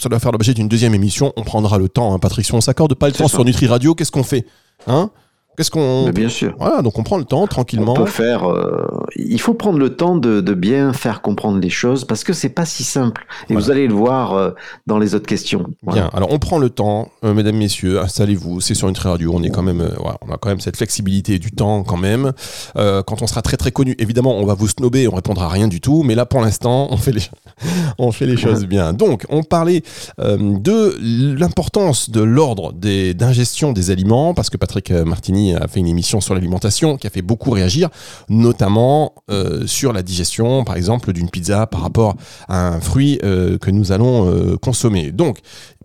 ça 0.00 0.08
doit 0.08 0.20
faire 0.20 0.30
l'objet 0.30 0.54
d'une 0.54 0.68
deuxième 0.68 0.94
émission, 0.94 1.32
on 1.36 1.42
prendra 1.42 1.78
le 1.78 1.88
temps. 1.88 2.14
Hein, 2.14 2.20
Patrick, 2.20 2.46
si 2.46 2.54
on 2.54 2.60
s'accorde 2.60 2.94
pas 2.94 3.08
le 3.08 3.12
temps 3.12 3.26
sur 3.26 3.44
Nutri 3.44 3.66
Radio, 3.66 3.96
qu'est-ce 3.96 4.12
qu'on 4.12 4.22
fait 4.22 4.46
hein? 4.86 5.10
Qu'est-ce 5.56 5.70
qu'on. 5.70 6.10
Bien 6.10 6.28
sûr. 6.28 6.54
Voilà, 6.58 6.82
donc 6.82 6.98
on 6.98 7.04
prend 7.04 7.16
le 7.16 7.24
temps 7.24 7.46
tranquillement. 7.46 7.92
On 7.92 8.04
peut 8.04 8.06
faire. 8.06 8.50
Euh, 8.50 8.86
il 9.14 9.40
faut 9.40 9.54
prendre 9.54 9.78
le 9.78 9.94
temps 9.94 10.16
de, 10.16 10.40
de, 10.40 10.54
bien 10.54 10.92
faire 10.92 11.22
comprendre 11.22 11.60
les 11.60 11.70
choses 11.70 12.04
parce 12.04 12.24
que 12.24 12.32
c'est 12.32 12.48
pas 12.48 12.64
si 12.64 12.82
simple. 12.82 13.26
Et 13.48 13.54
vous 13.54 13.70
allez 13.70 13.86
le 13.86 13.94
voir 13.94 14.32
euh, 14.32 14.50
dans 14.86 14.98
les 14.98 15.14
autres 15.14 15.26
questions. 15.26 15.66
Bien. 15.84 16.10
Alors 16.12 16.32
on 16.32 16.38
prend 16.38 16.58
le 16.58 16.70
temps, 16.70 17.10
euh, 17.24 17.34
mesdames, 17.34 17.56
messieurs, 17.56 18.00
installez-vous. 18.00 18.60
C'est 18.60 18.74
sur 18.74 18.88
une 18.88 18.94
très 18.94 19.08
radio. 19.08 19.32
On 19.32 19.42
est 19.44 19.50
quand 19.50 19.62
même. 19.62 19.88
Voilà, 19.98 20.18
on 20.26 20.32
a 20.32 20.38
quand 20.38 20.48
même 20.48 20.60
cette 20.60 20.76
flexibilité 20.76 21.38
du 21.38 21.52
temps 21.52 21.84
quand 21.84 21.96
même. 21.96 22.32
quand 22.74 23.22
on 23.22 23.26
sera 23.26 23.42
très 23.42 23.56
très 23.56 23.70
connu, 23.70 23.94
évidemment, 23.98 24.36
on 24.36 24.46
va 24.46 24.54
vous 24.54 24.68
snober, 24.68 25.06
on 25.06 25.14
répondra 25.14 25.46
à 25.46 25.50
rien 25.50 25.68
du 25.68 25.80
tout. 25.80 26.02
Mais 26.02 26.16
là, 26.16 26.26
pour 26.26 26.40
l'instant, 26.40 26.88
on 26.90 26.96
fait 26.96 27.12
les 27.12 27.22
on 27.98 28.10
fait 28.10 28.26
les 28.26 28.36
choses 28.36 28.66
bien. 28.66 28.92
Donc, 28.92 29.24
on 29.28 29.44
parlait 29.44 29.82
de 30.18 31.34
l'importance 31.38 32.10
de 32.10 32.22
l'ordre 32.22 32.72
d'ingestion 32.72 33.72
des 33.72 33.90
aliments 33.90 34.34
parce 34.34 34.50
que 34.50 34.56
Patrick 34.56 34.90
Martini 34.90 35.43
a 35.52 35.68
fait 35.68 35.80
une 35.80 35.86
émission 35.86 36.20
sur 36.20 36.34
l'alimentation 36.34 36.96
qui 36.96 37.06
a 37.06 37.10
fait 37.10 37.22
beaucoup 37.22 37.50
réagir, 37.50 37.90
notamment 38.28 39.14
euh, 39.30 39.66
sur 39.66 39.92
la 39.92 40.02
digestion, 40.02 40.64
par 40.64 40.76
exemple, 40.76 41.12
d'une 41.12 41.28
pizza 41.28 41.66
par 41.66 41.82
rapport 41.82 42.16
à 42.48 42.68
un 42.68 42.80
fruit 42.80 43.18
euh, 43.22 43.58
que 43.58 43.70
nous 43.70 43.92
allons 43.92 44.28
euh, 44.28 44.56
consommer. 44.56 45.12
Donc, 45.12 45.38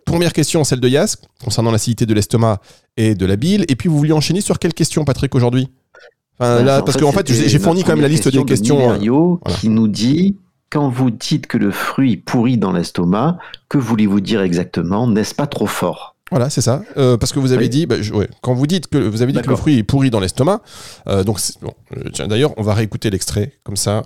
première 0.06 0.34
question, 0.34 0.64
celle 0.64 0.80
de 0.80 0.88
Yas, 0.88 1.18
concernant 1.44 1.72
l'acidité 1.72 2.06
de 2.06 2.14
l'estomac 2.14 2.60
et 2.98 3.16
de 3.16 3.26
la 3.26 3.36
bile. 3.36 3.66
Et 3.68 3.76
puis, 3.76 3.90
vous 3.90 3.98
vouliez 3.98 4.14
enchaîner 4.14 4.42
sur 4.42 4.60
quelle 4.60 4.74
question, 4.74 5.04
Patrick, 5.04 5.36
aujourd'hui? 5.36 5.68
Là, 6.40 6.82
Parce 6.82 6.96
qu'en 6.96 7.12
fait, 7.12 7.30
j'ai 7.30 7.60
fourni 7.60 7.84
quand 7.84 7.92
même 7.92 8.02
la 8.02 8.08
liste 8.08 8.30
des 8.30 8.46
questions. 8.46 8.98
qui 9.60 9.68
nous 9.68 9.90
dit 9.90 10.38
quand 10.70 10.90
vous 10.90 11.10
dites 11.10 11.48
que 11.48 11.58
le 11.58 11.72
fruit 11.72 12.18
pourrit 12.18 12.58
dans 12.58 12.72
l'estomac, 12.72 13.38
que 13.70 13.78
voulez-vous 13.78 14.22
dire 14.22 14.42
exactement? 14.42 15.08
N'est-ce 15.08 15.34
pas 15.34 15.48
trop 15.48 15.66
fort? 15.66 16.16
Voilà, 16.32 16.50
c'est 16.50 16.62
ça. 16.62 16.84
Euh, 16.98 17.18
parce 17.18 17.34
que 17.34 17.40
vous 17.40 17.54
avez 17.54 17.70
dit, 17.70 17.86
bah, 17.86 17.96
quand 18.42 18.54
vous 18.54 18.68
dites 18.68 18.88
que 18.88 18.98
vous 18.98 19.22
avez 19.22 19.32
dit 19.32 19.42
que 19.42 19.50
le 19.50 19.56
fruit 19.56 19.78
est 19.78 19.84
pourri 19.84 20.10
dans 20.10 20.20
l'estomac, 20.20 20.62
euh, 21.08 21.24
donc 21.24 21.40
bon, 21.62 21.74
euh, 21.98 22.28
d'ailleurs, 22.28 22.54
on 22.58 22.64
va 22.64 22.74
réécouter 22.74 23.10
l'extrait 23.10 23.54
comme 23.64 23.78
ça, 23.78 24.04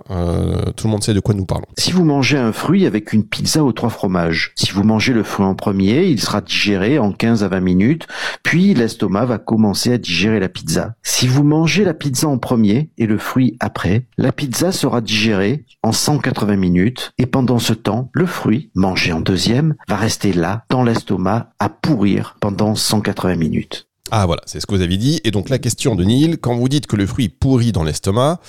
tout 0.76 0.86
le 0.86 0.90
monde 0.90 1.04
sait 1.04 1.14
de 1.14 1.20
quoi 1.20 1.34
nous 1.34 1.44
parlons. 1.44 1.66
Si 1.78 1.92
vous 1.92 2.04
mangez 2.04 2.38
un 2.38 2.52
fruit 2.52 2.86
avec 2.86 3.12
une 3.12 3.24
pizza 3.24 3.62
aux 3.62 3.72
trois 3.72 3.90
fromages, 3.90 4.52
si 4.54 4.70
vous 4.72 4.84
mangez 4.84 5.12
le 5.12 5.22
fruit 5.22 5.46
en 5.46 5.54
premier, 5.54 6.04
il 6.06 6.20
sera 6.20 6.40
digéré 6.40 6.98
en 6.98 7.12
15 7.12 7.44
à 7.44 7.48
20 7.48 7.60
minutes, 7.60 8.06
puis 8.42 8.74
l'estomac 8.74 9.26
va 9.26 9.38
commencer 9.38 9.92
à 9.92 9.98
digérer 9.98 10.40
la 10.40 10.48
pizza. 10.48 10.94
Si 11.02 11.26
vous 11.26 11.44
mangez 11.44 11.84
la 11.84 11.94
pizza 11.94 12.28
en 12.28 12.38
premier 12.38 12.90
et 12.98 13.06
le 13.06 13.18
fruit 13.18 13.56
après, 13.60 14.06
la 14.16 14.32
pizza 14.32 14.72
sera 14.72 15.00
digérée 15.00 15.64
en 15.82 15.92
180 15.92 16.56
minutes, 16.56 17.12
et 17.18 17.26
pendant 17.26 17.58
ce 17.58 17.74
temps, 17.74 18.10
le 18.12 18.26
fruit, 18.26 18.70
mangé 18.74 19.12
en 19.12 19.20
deuxième, 19.20 19.74
va 19.88 19.96
rester 19.96 20.32
là, 20.32 20.64
dans 20.70 20.82
l'estomac, 20.82 21.50
à 21.58 21.68
pourrir 21.68 22.13
pendant 22.40 22.74
180 22.74 23.36
minutes. 23.36 23.88
Ah 24.10 24.26
voilà, 24.26 24.42
c'est 24.46 24.60
ce 24.60 24.66
que 24.66 24.74
vous 24.74 24.82
avez 24.82 24.96
dit. 24.96 25.20
Et 25.24 25.30
donc 25.30 25.48
la 25.48 25.58
question 25.58 25.94
de 25.94 26.04
Neil, 26.04 26.38
quand 26.40 26.54
vous 26.54 26.68
dites 26.68 26.86
que 26.86 26.96
le 26.96 27.06
fruit 27.06 27.28
pourrit 27.28 27.72
dans 27.72 27.84
l'estomac, 27.84 28.40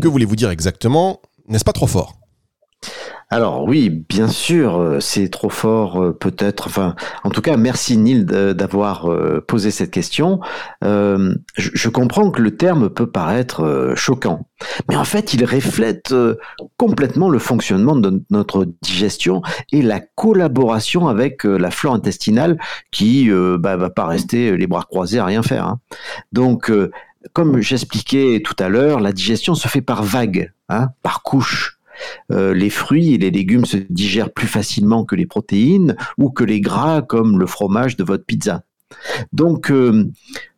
que 0.00 0.08
voulez-vous 0.08 0.36
dire 0.36 0.50
exactement? 0.50 1.20
N'est-ce 1.48 1.64
pas 1.64 1.72
trop 1.72 1.86
fort? 1.86 2.19
Alors 3.32 3.62
oui, 3.62 3.90
bien 3.90 4.26
sûr, 4.26 4.76
euh, 4.80 4.98
c'est 4.98 5.28
trop 5.28 5.50
fort 5.50 6.02
euh, 6.02 6.12
peut-être. 6.12 6.66
Enfin, 6.66 6.96
en 7.22 7.30
tout 7.30 7.40
cas, 7.40 7.56
merci 7.56 7.96
Neil 7.96 8.24
d'avoir 8.24 9.08
euh, 9.08 9.40
posé 9.46 9.70
cette 9.70 9.92
question. 9.92 10.40
je, 10.82 11.88
comprends 11.88 12.32
que 12.32 12.42
le 12.42 12.56
terme 12.56 12.90
peut 12.90 13.08
paraître 13.08 13.92
choquant, 13.94 14.48
mais 14.88 14.96
en 14.96 15.04
fait, 15.04 15.32
il 15.32 15.44
reflète 15.44 16.12
complètement 16.76 17.28
le 17.28 17.38
fonctionnement 17.38 17.94
de 17.94 18.20
notre 18.30 18.66
digestion 18.82 19.42
et 19.70 19.82
la 19.82 20.00
collaboration 20.00 21.06
avec 21.06 21.44
la 21.44 21.70
flore 21.70 21.94
intestinale 21.94 22.58
qui 22.90 23.30
bah, 23.30 23.76
va 23.76 23.90
pas 23.90 24.06
rester 24.06 24.56
les 24.56 24.66
bras 24.66 24.82
croisés 24.82 25.18
à 25.18 25.24
rien 25.24 25.42
faire. 25.42 25.66
Hein. 25.66 25.80
Donc, 26.32 26.72
comme 27.32 27.60
j'expliquais 27.60 28.42
tout 28.44 28.56
à 28.58 28.68
l'heure, 28.68 29.00
la 29.00 29.12
digestion 29.12 29.54
se 29.54 29.68
fait 29.68 29.82
par 29.82 30.02
vagues, 30.02 30.52
hein, 30.68 30.88
par 31.02 31.22
couches. 31.22 31.79
Euh, 32.30 32.54
les 32.54 32.70
fruits 32.70 33.14
et 33.14 33.18
les 33.18 33.30
légumes 33.30 33.64
se 33.64 33.76
digèrent 33.76 34.32
plus 34.32 34.46
facilement 34.46 35.04
que 35.04 35.16
les 35.16 35.26
protéines 35.26 35.96
ou 36.18 36.30
que 36.30 36.44
les 36.44 36.60
gras 36.60 37.02
comme 37.02 37.38
le 37.38 37.46
fromage 37.46 37.96
de 37.96 38.04
votre 38.04 38.24
pizza. 38.24 38.62
Donc, 39.32 39.70
euh, 39.70 40.10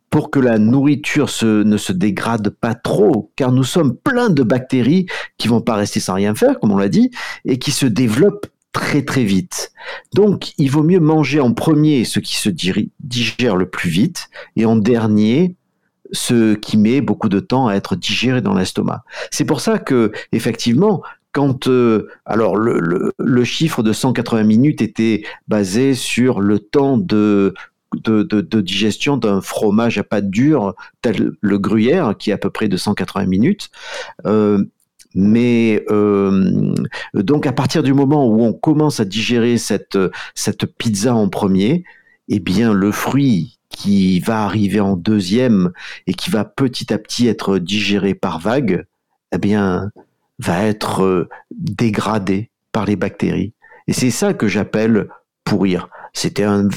pour 0.09 0.29
que 0.29 0.39
la 0.39 0.59
nourriture 0.59 1.27
ne 1.43 1.77
se 1.77 1.91
dégrade 1.91 2.49
pas 2.49 2.75
trop, 2.75 3.31
car 3.35 3.51
nous 3.51 3.63
sommes 3.63 3.95
pleins 3.95 4.29
de 4.29 4.43
bactéries 4.43 5.07
qui 5.39 5.47
vont 5.47 5.61
pas 5.61 5.73
rester 5.73 5.99
sans 5.99 6.13
rien 6.13 6.35
faire, 6.35 6.59
comme 6.59 6.71
on 6.71 6.77
l'a 6.77 6.89
dit, 6.89 7.09
et 7.45 7.57
qui 7.57 7.71
se 7.71 7.87
développent 7.87 8.45
très 8.73 9.03
très 9.03 9.23
vite. 9.23 9.71
Donc, 10.13 10.53
il 10.59 10.69
vaut 10.69 10.83
mieux 10.83 10.99
manger 10.99 11.39
en 11.39 11.53
premier 11.53 12.05
ce 12.05 12.19
qui 12.19 12.35
se 12.35 12.49
digère 12.49 13.55
le 13.55 13.67
plus 13.67 13.89
vite, 13.89 14.29
et 14.55 14.65
en 14.65 14.75
dernier 14.75 15.55
ce 16.11 16.53
qui 16.53 16.77
met 16.77 17.01
beaucoup 17.01 17.29
de 17.29 17.39
temps 17.39 17.67
à 17.67 17.73
être 17.73 17.95
digéré 17.95 18.41
dans 18.41 18.53
l'estomac. 18.53 19.03
C'est 19.31 19.45
pour 19.45 19.61
ça 19.61 19.79
que, 19.79 20.11
effectivement, 20.31 21.01
quand 21.33 21.67
euh, 21.67 22.07
alors 22.25 22.55
le, 22.55 23.43
chiffre 23.43 23.83
de 23.83 23.91
180 23.91 24.43
minutes 24.43 24.81
était 24.81 25.23
basé 25.47 25.95
sur 25.95 26.39
le 26.39 26.59
temps 26.59 26.97
de, 26.97 27.53
digestion 28.61 29.17
d'un 29.17 29.41
fromage 29.41 29.97
à 29.97 30.03
pâte 30.03 30.29
dure 30.29 30.75
tel 31.01 31.31
le 31.41 31.59
gruyère 31.59 32.15
qui 32.17 32.29
est 32.29 32.33
à 32.33 32.37
peu 32.37 32.51
près 32.51 32.69
de 32.69 32.77
180 32.77 33.25
minutes. 33.25 33.69
Euh, 34.25 34.63
mais 35.15 35.83
euh, 35.89 36.73
donc 37.13 37.45
à 37.45 37.51
partir 37.51 37.83
du 37.83 37.93
moment 37.93 38.27
où 38.27 38.41
on 38.41 38.53
commence 38.53 38.99
à 38.99 39.05
digérer 39.05 39.57
cette 39.57 39.97
cette 40.33 40.65
pizza 40.65 41.13
en 41.13 41.29
premier, 41.29 41.83
eh 42.29 42.39
bien 42.39 42.73
le 42.73 42.91
fruit 42.91 43.59
qui 43.69 44.19
va 44.19 44.43
arriver 44.43 44.79
en 44.79 44.95
deuxième 44.95 45.71
et 46.05 46.13
qui 46.13 46.29
va 46.29 46.45
petit 46.45 46.93
à 46.93 46.99
petit 46.99 47.27
être 47.27 47.57
digéré 47.57 48.13
par 48.13 48.39
vague, 48.39 48.85
eh 49.31 49.39
bien 49.39 49.91
va 50.39 50.63
être 50.63 51.03
euh, 51.03 51.29
dégradé 51.51 52.49
par 52.71 52.85
les 52.85 52.95
bactéries. 52.95 53.53
Et 53.87 53.93
c'est 53.93 54.11
ça 54.11 54.33
que 54.33 54.47
j'appelle 54.47 55.09
pourrir. 55.43 55.89
C'était 56.13 56.43
un, 56.43 56.69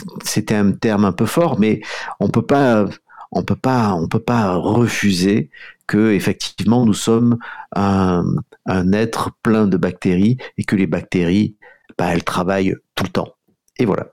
terme 0.73 1.05
un 1.05 1.13
peu 1.13 1.27
fort, 1.27 1.59
mais 1.59 1.81
on 2.21 2.29
peut 2.29 2.43
peut 2.43 3.57
pas, 3.57 4.55
refuser 4.57 5.51
que 5.87 6.13
effectivement 6.13 6.85
nous 6.85 6.95
sommes 6.95 7.39
un, 7.75 8.25
un 8.67 8.93
être 8.93 9.31
plein 9.43 9.67
de 9.67 9.77
bactéries 9.77 10.39
et 10.59 10.65
que 10.65 10.75
les 10.75 10.87
bactéries, 10.87 11.57
bah, 11.97 12.07
elles 12.13 12.25
travaillent 12.25 12.75
tout 12.95 13.05
le 13.05 13.11
temps. 13.11 13.35
Et 13.79 13.85
voilà. 13.85 14.09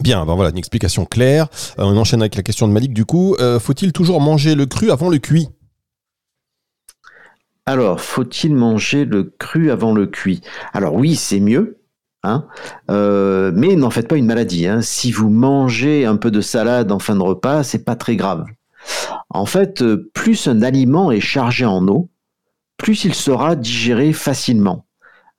Bien, 0.00 0.26
ben 0.26 0.34
voilà, 0.34 0.50
une 0.50 0.58
explication 0.58 1.04
claire. 1.04 1.48
Euh, 1.78 1.84
on 1.84 1.96
enchaîne 1.96 2.20
avec 2.20 2.34
la 2.34 2.42
question 2.42 2.66
de 2.66 2.72
Malik 2.72 2.92
du 2.92 3.04
coup. 3.04 3.36
Euh, 3.38 3.60
faut-il 3.60 3.92
toujours 3.92 4.20
manger 4.20 4.54
le 4.54 4.66
cru 4.66 4.90
avant 4.90 5.08
le 5.08 5.18
cuit? 5.18 5.48
Alors, 7.66 8.00
faut-il 8.00 8.54
manger 8.54 9.06
le 9.06 9.24
cru 9.24 9.70
avant 9.70 9.94
le 9.94 10.06
cuit? 10.06 10.42
Alors 10.74 10.94
oui, 10.94 11.16
c'est 11.16 11.40
mieux. 11.40 11.80
Hein 12.22 12.46
euh, 12.90 13.52
mais 13.54 13.76
n'en 13.76 13.90
faites 13.90 14.08
pas 14.08 14.16
une 14.16 14.26
maladie. 14.26 14.66
Hein. 14.66 14.82
Si 14.82 15.12
vous 15.12 15.30
mangez 15.30 16.04
un 16.04 16.16
peu 16.16 16.30
de 16.30 16.40
salade 16.40 16.92
en 16.92 16.98
fin 16.98 17.16
de 17.16 17.22
repas, 17.22 17.62
c'est 17.62 17.84
pas 17.84 17.96
très 17.96 18.16
grave. 18.16 18.44
En 19.30 19.46
fait, 19.46 19.82
euh, 19.82 20.10
plus 20.14 20.46
un 20.46 20.62
aliment 20.62 21.10
est 21.10 21.20
chargé 21.20 21.64
en 21.64 21.86
eau, 21.88 22.10
plus 22.76 23.04
il 23.04 23.14
sera 23.14 23.56
digéré 23.56 24.12
facilement. 24.12 24.86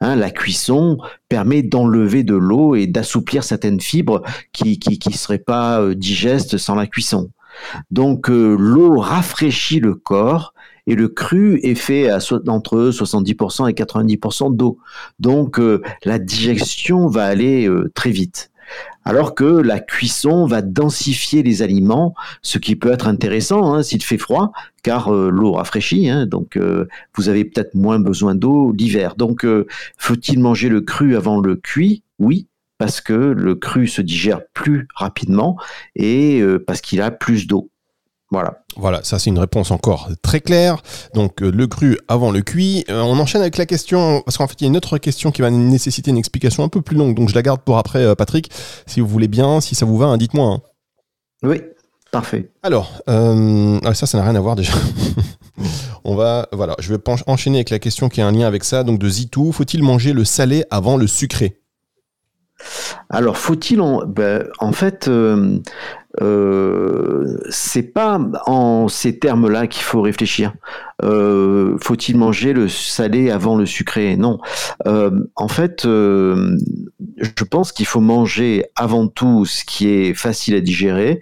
Hein, 0.01 0.15
la 0.15 0.31
cuisson 0.31 0.97
permet 1.29 1.61
d'enlever 1.61 2.23
de 2.23 2.35
l'eau 2.35 2.75
et 2.75 2.87
d'assouplir 2.87 3.43
certaines 3.43 3.79
fibres 3.79 4.23
qui 4.51 4.79
ne 5.07 5.13
seraient 5.13 5.37
pas 5.37 5.79
euh, 5.79 5.95
digestes 5.95 6.57
sans 6.57 6.75
la 6.75 6.87
cuisson. 6.87 7.29
Donc 7.89 8.27
l'eau 8.27 8.99
rafraîchit 8.99 9.79
le 9.79 9.95
corps 9.95 10.54
et 10.87 10.95
le 10.95 11.07
cru 11.07 11.59
est 11.63 11.75
fait 11.75 12.09
à 12.09 12.19
entre 12.47 12.89
70% 12.89 13.69
et 13.69 13.73
90% 13.73 14.55
d'eau. 14.55 14.77
Donc 15.19 15.59
euh, 15.59 15.81
la 16.03 16.19
digestion 16.19 17.07
va 17.07 17.25
aller 17.25 17.67
euh, 17.67 17.91
très 17.93 18.11
vite. 18.11 18.51
Alors 19.03 19.35
que 19.35 19.43
la 19.43 19.79
cuisson 19.79 20.47
va 20.47 20.63
densifier 20.63 21.43
les 21.43 21.61
aliments, 21.61 22.15
ce 22.41 22.57
qui 22.57 22.75
peut 22.75 22.91
être 22.91 23.07
intéressant 23.07 23.73
hein, 23.73 23.83
s'il 23.83 24.03
fait 24.03 24.17
froid, 24.17 24.51
car 24.81 25.13
euh, 25.13 25.29
l'eau 25.29 25.53
rafraîchit, 25.53 26.09
hein, 26.09 26.25
donc 26.25 26.57
vous 27.15 27.29
avez 27.29 27.45
peut-être 27.45 27.75
moins 27.75 27.99
besoin 27.99 28.33
d'eau 28.33 28.71
l'hiver. 28.71 29.15
Donc 29.15 29.45
faut-il 29.97 30.39
manger 30.39 30.69
le 30.69 30.81
cru 30.81 31.15
avant 31.15 31.39
le 31.39 31.55
cuit? 31.55 32.01
Oui, 32.17 32.47
parce 32.79 32.99
que 33.01 33.13
le 33.13 33.53
cru 33.53 33.87
se 33.87 34.01
digère 34.01 34.41
plus 34.53 34.87
rapidement 34.95 35.57
et 35.95 36.43
parce 36.65 36.81
qu'il 36.81 37.01
a 37.01 37.11
plus 37.11 37.45
d'eau. 37.45 37.69
Voilà. 38.31 38.63
Voilà, 38.75 39.03
ça 39.03 39.19
c'est 39.19 39.29
une 39.29 39.39
réponse 39.39 39.71
encore 39.71 40.09
très 40.21 40.41
claire. 40.41 40.81
Donc 41.13 41.41
euh, 41.41 41.51
le 41.51 41.67
cru 41.67 41.97
avant 42.07 42.31
le 42.31 42.41
cuit. 42.41 42.83
Euh, 42.89 43.01
on 43.01 43.19
enchaîne 43.19 43.41
avec 43.41 43.57
la 43.57 43.65
question, 43.65 44.21
parce 44.25 44.37
qu'en 44.37 44.47
fait 44.47 44.59
il 44.61 44.63
y 44.63 44.67
a 44.67 44.69
une 44.69 44.77
autre 44.77 44.97
question 44.97 45.31
qui 45.31 45.41
va 45.41 45.51
nécessiter 45.51 46.11
une 46.11 46.17
explication 46.17 46.63
un 46.63 46.69
peu 46.69 46.81
plus 46.81 46.97
longue, 46.97 47.15
donc 47.15 47.29
je 47.29 47.35
la 47.35 47.43
garde 47.43 47.61
pour 47.61 47.77
après, 47.77 48.03
euh, 48.03 48.15
Patrick, 48.15 48.51
si 48.87 48.99
vous 48.99 49.07
voulez 49.07 49.27
bien, 49.27 49.61
si 49.61 49.75
ça 49.75 49.85
vous 49.85 49.97
va, 49.97 50.07
hein, 50.07 50.17
dites-moi. 50.17 50.47
Hein. 50.47 50.61
Oui, 51.43 51.61
parfait. 52.11 52.51
Alors, 52.63 52.91
ah, 53.07 53.93
ça, 53.93 54.07
ça 54.07 54.17
n'a 54.17 54.23
rien 54.23 54.35
à 54.35 54.39
voir 54.39 54.55
déjà. 54.55 54.73
on 56.03 56.15
va, 56.15 56.47
voilà, 56.51 56.75
je 56.79 56.93
vais 56.93 56.99
enchaîner 57.27 57.59
avec 57.59 57.69
la 57.69 57.79
question 57.79 58.09
qui 58.09 58.21
a 58.21 58.27
un 58.27 58.31
lien 58.31 58.47
avec 58.47 58.63
ça. 58.63 58.83
Donc 58.83 58.99
de 58.99 59.07
Zitou, 59.07 59.51
faut-il 59.51 59.83
manger 59.83 60.13
le 60.13 60.25
salé 60.25 60.65
avant 60.71 60.97
le 60.97 61.05
sucré? 61.05 61.59
Alors, 63.09 63.37
faut-il 63.37 63.81
en, 63.81 64.05
ben, 64.05 64.47
en 64.59 64.71
fait, 64.71 65.07
euh, 65.07 65.59
euh, 66.21 67.37
c'est 67.49 67.93
pas 67.93 68.19
en 68.45 68.87
ces 68.87 69.19
termes-là 69.19 69.67
qu'il 69.67 69.83
faut 69.83 70.01
réfléchir. 70.01 70.53
Euh, 71.03 71.77
faut-il 71.81 72.17
manger 72.17 72.53
le 72.53 72.67
salé 72.67 73.31
avant 73.31 73.57
le 73.57 73.65
sucré? 73.65 74.15
Non. 74.17 74.39
en 74.85 75.47
fait, 75.47 75.83
je 75.83 77.43
pense 77.49 77.71
qu'il 77.71 77.85
faut 77.85 78.01
manger 78.01 78.65
avant 78.75 79.07
tout 79.07 79.45
ce 79.45 79.65
qui 79.65 79.89
est 79.89 80.13
facile 80.13 80.55
à 80.55 80.61
digérer, 80.61 81.21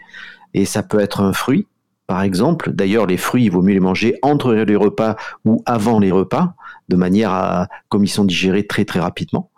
et 0.54 0.66
ça 0.66 0.84
peut 0.84 1.00
être 1.00 1.22
un 1.22 1.34
fruit, 1.34 1.68
par 2.08 2.22
exemple. 2.22 2.72
D'ailleurs, 2.72 3.06
les 3.06 3.18
fruits, 3.18 3.46
il 3.46 3.52
vaut 3.52 3.62
mieux 3.62 3.74
les 3.74 3.80
manger 3.80 4.18
entre 4.22 4.54
les 4.54 4.76
repas 4.76 5.16
ou 5.46 5.64
avant 5.66 6.00
les 6.00 6.12
repas, 6.12 6.56
de 6.90 6.96
manière 6.96 7.32
à, 7.32 7.68
comme 7.90 8.04
ils 8.04 8.10
sont 8.10 8.26
digérés 8.26 8.68
très 8.68 8.86
très 8.86 9.00
rapidement. 9.00 9.50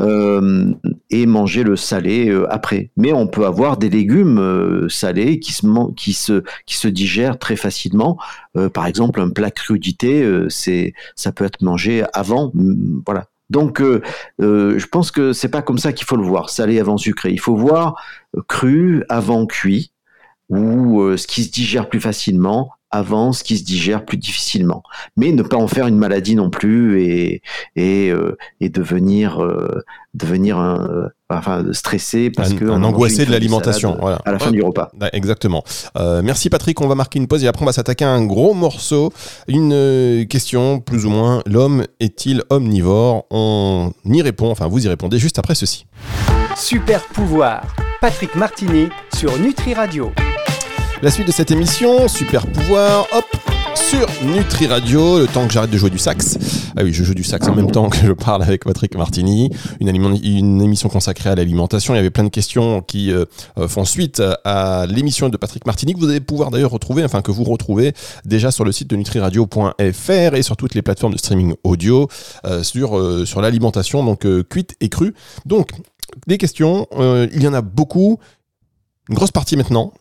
Euh, 0.00 0.72
et 1.10 1.26
manger 1.26 1.62
le 1.62 1.76
salé 1.76 2.28
euh, 2.28 2.52
après. 2.52 2.90
Mais 2.96 3.12
on 3.12 3.26
peut 3.26 3.46
avoir 3.46 3.76
des 3.76 3.90
légumes 3.90 4.38
euh, 4.38 4.88
salés 4.88 5.38
qui 5.40 5.52
se, 5.52 5.92
qui, 5.94 6.12
se, 6.12 6.42
qui 6.66 6.76
se 6.76 6.88
digèrent 6.88 7.38
très 7.38 7.56
facilement. 7.56 8.18
par 8.74 8.86
exemple, 8.86 9.20
un 9.20 9.30
plat 9.30 9.50
crudité, 9.50 10.28
c'est 10.48 10.92
ça 11.14 11.32
peut 11.32 11.44
être 11.44 11.62
mangé 11.62 12.04
avant. 12.12 12.52
Voilà. 13.06 13.26
Donc, 13.48 13.80
je 14.38 14.86
pense 14.86 15.10
que 15.10 15.32
c'est 15.32 15.48
pas 15.48 15.62
comme 15.62 15.78
ça 15.78 15.92
qu'il 15.92 16.06
faut 16.06 16.16
le 16.16 16.24
voir, 16.24 16.50
salé 16.50 16.80
avant 16.80 16.96
sucré. 16.96 17.30
Il 17.30 17.40
faut 17.40 17.56
voir 17.56 17.94
cru 18.48 19.04
avant 19.08 19.46
cuit, 19.46 19.92
ou 20.48 21.16
ce 21.16 21.26
qui 21.26 21.44
se 21.44 21.50
digère 21.50 21.88
plus 21.88 22.00
facilement 22.00 22.70
avance, 22.90 23.42
qui 23.42 23.56
se 23.56 23.64
digère 23.64 24.04
plus 24.04 24.16
difficilement. 24.16 24.82
Mais 25.16 25.32
ne 25.32 25.42
pas 25.42 25.56
en 25.56 25.68
faire 25.68 25.86
une 25.86 25.96
maladie 25.96 26.34
non 26.34 26.50
plus 26.50 27.02
et, 27.02 27.42
et, 27.76 28.10
euh, 28.10 28.36
et 28.60 28.68
devenir, 28.68 29.42
euh, 29.42 29.82
devenir 30.14 30.58
un, 30.58 30.88
euh, 30.90 31.08
enfin, 31.28 31.64
stressé 31.72 32.30
parce 32.30 32.52
un, 32.52 32.56
que. 32.56 32.64
Un 32.64 32.82
angoissé 32.82 33.24
de 33.24 33.30
l'alimentation. 33.30 33.96
Voilà. 34.00 34.20
À 34.24 34.32
la 34.32 34.38
fin 34.38 34.50
du 34.50 34.62
repas. 34.62 34.90
Exactement. 35.12 35.64
merci 36.22 36.50
Patrick, 36.50 36.80
on 36.80 36.88
va 36.88 36.94
marquer 36.94 37.18
une 37.18 37.26
pause 37.26 37.44
et 37.44 37.48
après 37.48 37.62
on 37.62 37.66
va 37.66 37.72
s'attaquer 37.72 38.04
à 38.04 38.10
un 38.10 38.24
gros 38.24 38.54
morceau. 38.54 39.12
Une 39.48 40.26
question, 40.28 40.80
plus 40.80 41.06
ou 41.06 41.10
moins, 41.10 41.42
l'homme 41.46 41.84
est-il 42.00 42.42
omnivore? 42.50 43.26
On 43.30 43.92
y 44.04 44.22
répond, 44.22 44.50
enfin 44.50 44.66
vous 44.66 44.84
y 44.84 44.88
répondez 44.88 45.18
juste 45.18 45.38
après 45.38 45.54
ceci. 45.54 45.86
Super 46.56 47.02
pouvoir, 47.04 47.62
Patrick 48.00 48.34
Martini 48.34 48.88
sur 49.14 49.38
Nutri 49.38 49.74
Radio. 49.74 50.10
La 51.02 51.10
suite 51.10 51.26
de 51.26 51.32
cette 51.32 51.50
émission, 51.50 52.08
super 52.08 52.46
pouvoir, 52.46 53.06
hop, 53.12 53.24
sur 53.74 54.06
Nutri 54.22 54.66
Radio, 54.66 55.18
le 55.18 55.26
temps 55.26 55.46
que 55.46 55.52
j'arrête 55.54 55.70
de 55.70 55.78
jouer 55.78 55.88
du 55.88 55.96
sax. 55.96 56.36
Ah 56.76 56.82
oui, 56.84 56.92
je 56.92 57.02
joue 57.04 57.14
du 57.14 57.24
sax 57.24 57.48
en 57.48 57.54
même 57.54 57.70
temps 57.70 57.88
que 57.88 57.96
je 58.04 58.12
parle 58.12 58.42
avec 58.42 58.64
Patrick 58.64 58.94
Martini. 58.98 59.48
Une, 59.80 60.60
émission 60.60 60.90
consacrée 60.90 61.30
à 61.30 61.34
l'alimentation. 61.34 61.94
Il 61.94 61.96
y 61.96 62.00
avait 62.00 62.10
plein 62.10 62.24
de 62.24 62.28
questions 62.28 62.82
qui 62.82 63.12
euh, 63.12 63.24
euh, 63.56 63.66
font 63.66 63.86
suite 63.86 64.22
à 64.44 64.84
l'émission 64.90 65.30
de 65.30 65.38
Patrick 65.38 65.64
Martini 65.64 65.94
que 65.94 66.00
vous 66.00 66.10
allez 66.10 66.20
pouvoir 66.20 66.50
d'ailleurs 66.50 66.70
retrouver, 66.70 67.02
enfin 67.02 67.22
que 67.22 67.30
vous 67.30 67.44
retrouvez 67.44 67.94
déjà 68.26 68.50
sur 68.50 68.66
le 68.66 68.70
site 68.72 68.90
de 68.90 68.96
nutriradio.fr 68.96 70.34
et 70.34 70.42
sur 70.42 70.58
toutes 70.58 70.74
les 70.74 70.82
plateformes 70.82 71.14
de 71.14 71.18
streaming 71.18 71.54
audio 71.64 72.08
euh, 72.44 72.62
sur, 72.62 73.26
sur 73.26 73.40
l'alimentation, 73.40 74.04
donc 74.04 74.26
cuite 74.50 74.76
et 74.82 74.90
crue. 74.90 75.14
Donc, 75.46 75.70
des 76.26 76.36
questions, 76.36 76.86
il 77.32 77.42
y 77.42 77.48
en 77.48 77.54
a 77.54 77.62
beaucoup. 77.62 78.18
Une 79.08 79.16
grosse 79.16 79.32
partie 79.32 79.56
maintenant, 79.56 79.92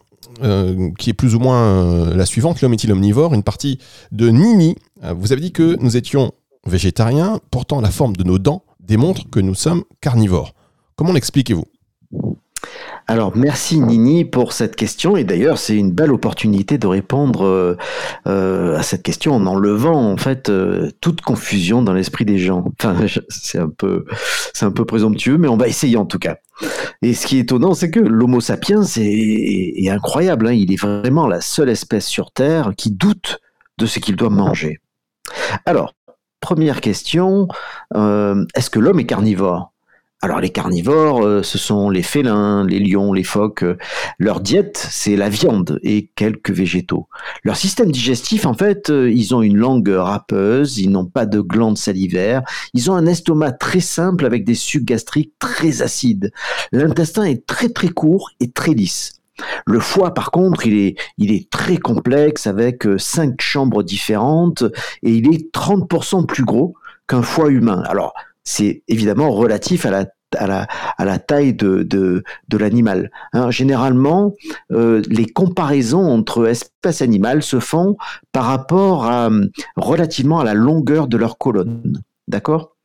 euh, 0.44 0.92
qui 0.98 1.10
est 1.10 1.14
plus 1.14 1.36
ou 1.36 1.40
moins 1.40 1.62
euh, 1.62 2.16
la 2.16 2.26
suivante, 2.26 2.62
l'homme 2.62 2.74
est-il 2.74 2.92
omnivore 2.92 3.34
Une 3.34 3.44
partie 3.44 3.80
de 4.12 4.30
Nini. 4.30 4.76
Euh, 5.04 5.14
vous 5.14 5.32
avez 5.32 5.42
dit 5.42 5.52
que 5.52 5.76
nous 5.82 5.98
étions 5.98 6.32
végétariens, 6.66 7.40
pourtant 7.52 7.82
la 7.82 7.92
forme 7.92 8.16
de 8.16 8.24
nos 8.24 8.40
dents 8.40 8.64
démontre 8.80 9.30
que 9.30 9.40
nous 9.40 9.56
sommes 9.56 9.84
carnivores. 10.02 10.54
Comment 10.96 11.14
l'expliquez-vous? 11.14 11.66
Alors 13.10 13.36
merci 13.36 13.80
Nini 13.80 14.24
pour 14.24 14.54
cette 14.54 14.76
question 14.76 15.18
et 15.18 15.24
d'ailleurs 15.24 15.58
c'est 15.58 15.76
une 15.76 15.92
belle 15.92 16.12
opportunité 16.12 16.78
de 16.78 16.86
répondre 16.86 17.44
euh, 17.44 17.76
euh, 18.28 18.78
à 18.78 18.84
cette 18.84 19.02
question 19.02 19.34
en 19.34 19.48
enlevant 19.48 20.12
en 20.12 20.16
fait 20.16 20.50
euh, 20.50 20.92
toute 21.02 21.22
confusion 21.22 21.82
dans 21.82 21.94
l'esprit 21.94 22.24
des 22.24 22.38
gens. 22.38 22.64
Enfin 22.80 22.96
c'est 23.30 23.58
un 23.58 23.70
peu 23.70 24.06
c'est 24.54 24.68
un 24.68 24.72
peu 24.72 24.86
présomptueux 24.86 25.40
mais 25.40 25.48
on 25.48 25.58
va 25.58 25.68
essayer 25.68 25.98
en 25.98 26.06
tout 26.06 26.20
cas. 26.20 26.38
Et 27.02 27.16
ce 27.16 27.26
qui 27.26 27.38
est 27.38 27.42
étonnant 27.42 27.74
c'est 27.74 27.90
que 27.90 28.00
l'Homo 28.00 28.42
sapiens 28.42 28.84
est, 28.84 29.90
incroyable. 29.90 30.46
Hein. 30.46 30.54
Il 30.54 30.72
est 30.72 30.80
vraiment 30.80 31.26
la 31.26 31.42
seule 31.42 31.70
espèce 31.70 32.06
sur 32.06 32.30
Terre 32.30 32.74
qui 32.78 32.92
doute 32.92 33.40
de 33.80 33.88
ce 33.88 33.98
qu'il 33.98 34.18
doit 34.18 34.30
manger. 34.30 34.82
Alors 35.66 35.96
première 36.42 36.80
question 36.80 37.48
est-ce 37.96 38.70
que 38.70 38.78
l'homme 38.78 39.00
est 39.00 39.08
carnivore? 39.08 39.72
Alors 40.22 40.42
les 40.42 40.50
carnivores, 40.50 41.24
euh, 41.24 41.44
ce 41.44 41.58
sont 41.58 41.90
les 41.90 42.04
félins, 42.04 42.66
les 42.66 42.80
lions, 42.80 43.14
les 43.14 43.24
phoques. 43.24 43.64
Leur 44.18 44.42
diète, 44.42 44.86
c'est 44.92 45.16
la 45.16 45.30
viande 45.30 45.80
et 45.82 46.10
quelques 46.16 46.52
végétaux. 46.52 47.08
Leur 47.46 47.56
système 47.56 47.90
digestif, 47.90 48.46
en 48.46 48.54
fait, 48.54 48.90
euh, 48.90 49.10
ils 49.10 49.34
ont 49.34 49.42
une 49.42 49.56
langue 49.56 49.88
râpeuse, 49.88 50.78
ils 50.78 50.92
n'ont 50.92 51.06
pas 51.06 51.26
de 51.26 51.40
glandes 51.40 51.78
salivaires, 51.78 52.42
ils 52.74 52.92
ont 52.92 52.96
un 52.96 53.06
estomac 53.06 53.54
très 53.54 53.80
simple 53.80 54.26
avec 54.26 54.44
des 54.44 54.56
sucs 54.56 54.84
gastriques 54.84 55.36
très 55.40 55.82
acides. 55.82 56.34
L'intestin 56.74 57.24
est 57.24 57.46
très 57.46 57.70
très 57.70 57.90
court 57.90 58.32
et 58.42 58.52
très 58.52 58.74
lisse. 58.74 59.22
Le 59.66 59.80
foie, 59.80 60.14
par 60.14 60.32
contre, 60.32 60.68
il 60.68 60.78
est, 60.78 60.96
il 61.18 61.32
est 61.32 61.50
très 61.50 61.78
complexe 61.78 62.46
avec 62.46 62.86
euh, 62.86 62.98
cinq 62.98 63.40
chambres 63.40 63.84
différentes 63.84 64.64
et 65.02 65.14
il 65.14 65.34
est 65.34 65.54
30% 65.56 66.26
plus 66.26 66.44
gros 66.44 66.74
qu'un 67.08 67.22
foie 67.22 67.50
humain. 67.50 67.84
Alors, 67.88 68.14
c'est 68.50 68.82
évidemment 68.88 69.30
relatif 69.30 69.86
à 69.86 70.08
la 71.00 71.20
taille 71.20 71.54
de 71.54 72.24
l'animal. 72.58 73.12
Hein, 73.32 73.52
généralement, 73.52 74.34
euh, 74.72 75.04
les 75.08 75.28
comparaisons 75.28 76.12
entre 76.12 76.48
espèces 76.48 77.04
animales 77.04 77.44
se 77.44 77.60
font 77.60 77.96
par 78.32 78.46
rapport 78.46 79.06
à, 79.06 79.30
relativement 79.76 80.40
à 80.40 80.44
la 80.44 80.56
longueur 80.56 81.08
de 81.08 81.16
leur 81.16 81.38
colonne. 81.38 82.02
D'accord? 82.28 82.76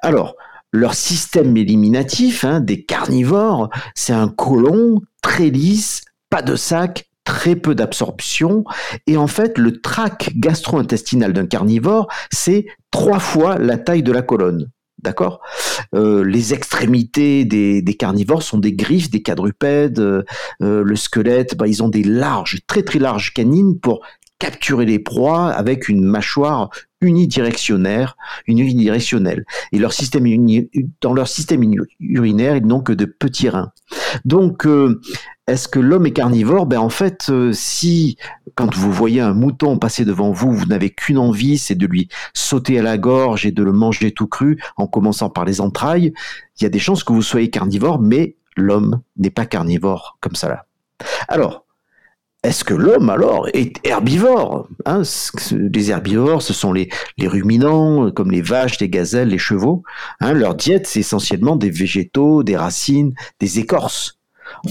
Alors, 0.00 0.36
leur 0.72 0.94
système 0.94 1.56
éliminatif 1.56 2.44
hein, 2.44 2.60
des 2.60 2.84
carnivores, 2.84 3.68
c'est 3.96 4.12
un 4.12 4.28
côlon 4.28 5.00
très 5.22 5.50
lisse, 5.50 6.02
pas 6.30 6.42
de 6.42 6.54
sac, 6.54 7.10
très 7.24 7.56
peu 7.56 7.74
d'absorption. 7.74 8.62
Et 9.08 9.16
en 9.16 9.26
fait, 9.26 9.58
le 9.58 9.80
tract 9.80 10.30
gastro-intestinal 10.36 11.32
d'un 11.32 11.46
carnivore, 11.46 12.06
c'est 12.30 12.66
trois 12.92 13.18
fois 13.18 13.58
la 13.58 13.76
taille 13.76 14.04
de 14.04 14.12
la 14.12 14.22
colonne. 14.22 14.70
D'accord? 15.02 15.40
Euh, 15.94 16.24
Les 16.24 16.52
extrémités 16.54 17.44
des, 17.44 17.96
carnivores 17.98 18.42
sont 18.42 18.58
des 18.58 18.72
griffes, 18.72 19.10
des 19.10 19.22
quadrupèdes. 19.22 19.98
Euh, 19.98 20.22
euh, 20.62 20.82
le 20.82 20.96
squelette, 20.96 21.56
bah, 21.56 21.66
ils 21.66 21.82
ont 21.82 21.88
des 21.88 22.02
larges, 22.02 22.58
très 22.66 22.82
très 22.82 22.98
larges 22.98 23.32
canines 23.32 23.78
pour 23.78 24.00
capturer 24.38 24.86
les 24.86 24.98
proies 24.98 25.48
avec 25.48 25.88
une 25.88 26.02
mâchoire 26.02 26.70
unidirectionnaire, 27.00 28.16
unidirectionnelle. 28.46 29.44
Et 29.72 29.78
leur 29.78 29.92
système 29.92 30.26
dans 31.00 31.14
leur 31.14 31.28
système 31.28 31.62
urinaire, 31.98 32.56
ils 32.56 32.66
n'ont 32.66 32.80
que 32.80 32.92
de 32.92 33.04
petits 33.04 33.48
reins. 33.48 33.72
Donc, 34.24 34.66
euh, 34.66 35.00
est-ce 35.46 35.66
que 35.68 35.80
l'homme 35.80 36.06
est 36.06 36.12
carnivore? 36.12 36.66
Ben 36.66 36.78
en 36.78 36.90
fait, 36.90 37.28
euh, 37.30 37.52
si 37.52 38.16
quand 38.54 38.74
vous 38.74 38.92
voyez 38.92 39.20
un 39.20 39.32
mouton 39.32 39.78
passer 39.78 40.04
devant 40.04 40.30
vous, 40.30 40.52
vous 40.52 40.66
n'avez 40.66 40.90
qu'une 40.90 41.18
envie, 41.18 41.58
c'est 41.58 41.74
de 41.74 41.86
lui 41.86 42.08
sauter 42.34 42.78
à 42.78 42.82
la 42.82 42.98
gorge 42.98 43.46
et 43.46 43.52
de 43.52 43.62
le 43.62 43.72
manger 43.72 44.12
tout 44.12 44.26
cru, 44.26 44.62
en 44.76 44.86
commençant 44.86 45.30
par 45.30 45.44
les 45.44 45.60
entrailles, 45.60 46.12
il 46.58 46.64
y 46.64 46.66
a 46.66 46.70
des 46.70 46.78
chances 46.78 47.04
que 47.04 47.12
vous 47.12 47.22
soyez 47.22 47.50
carnivore, 47.50 48.00
mais 48.00 48.36
l'homme 48.56 49.00
n'est 49.16 49.30
pas 49.30 49.46
carnivore 49.46 50.18
comme 50.20 50.34
ça 50.34 50.48
là. 50.48 50.66
Alors, 51.28 51.64
est-ce 52.42 52.64
que 52.64 52.72
l'homme 52.72 53.10
alors 53.10 53.48
est 53.52 53.74
herbivore 53.86 54.66
hein? 54.86 55.02
Les 55.52 55.90
herbivores, 55.90 56.40
ce 56.40 56.54
sont 56.54 56.72
les, 56.72 56.88
ruminants, 57.20 58.10
comme 58.10 58.30
les 58.30 58.40
vaches, 58.40 58.80
les 58.80 58.88
gazelles, 58.88 59.28
les 59.28 59.38
chevaux. 59.38 59.82
Hein? 60.20 60.32
Leur 60.32 60.54
diète, 60.54 60.86
c'est 60.86 61.00
essentiellement 61.00 61.56
des 61.56 61.68
végétaux, 61.68 62.42
des 62.42 62.56
racines, 62.56 63.12
des 63.40 63.58
écorces. 63.58 64.20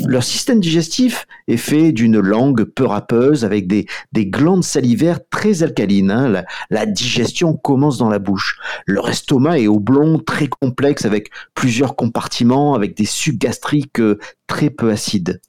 Leur 0.05 0.23
système 0.23 0.59
digestif 0.59 1.25
est 1.47 1.57
fait 1.57 1.91
d'une 1.91 2.19
langue 2.19 2.63
peu 2.63 2.85
râpeuse 2.85 3.45
avec 3.45 3.67
des, 3.67 3.85
glandes 4.13 4.63
salivaires 4.63 5.19
très 5.29 5.61
alcalines. 5.61 6.11
Hein? 6.11 6.27
La, 6.27 6.45
la, 6.71 6.85
digestion 6.87 7.55
commence 7.55 7.99
dans 7.99 8.09
la 8.09 8.19
bouche. 8.19 8.59
Leur 8.87 9.07
estomac 9.09 9.59
est 9.59 9.67
oblong, 9.67 10.19
très 10.25 10.47
complexe 10.47 11.05
avec 11.05 11.29
plusieurs 11.53 11.95
compartiments, 11.95 12.73
avec 12.73 12.97
des 12.97 13.05
sucs 13.05 13.37
gastriques 13.37 13.99
euh, 13.99 14.17
très 14.47 14.71
peu 14.71 14.89
acides. 14.89 15.39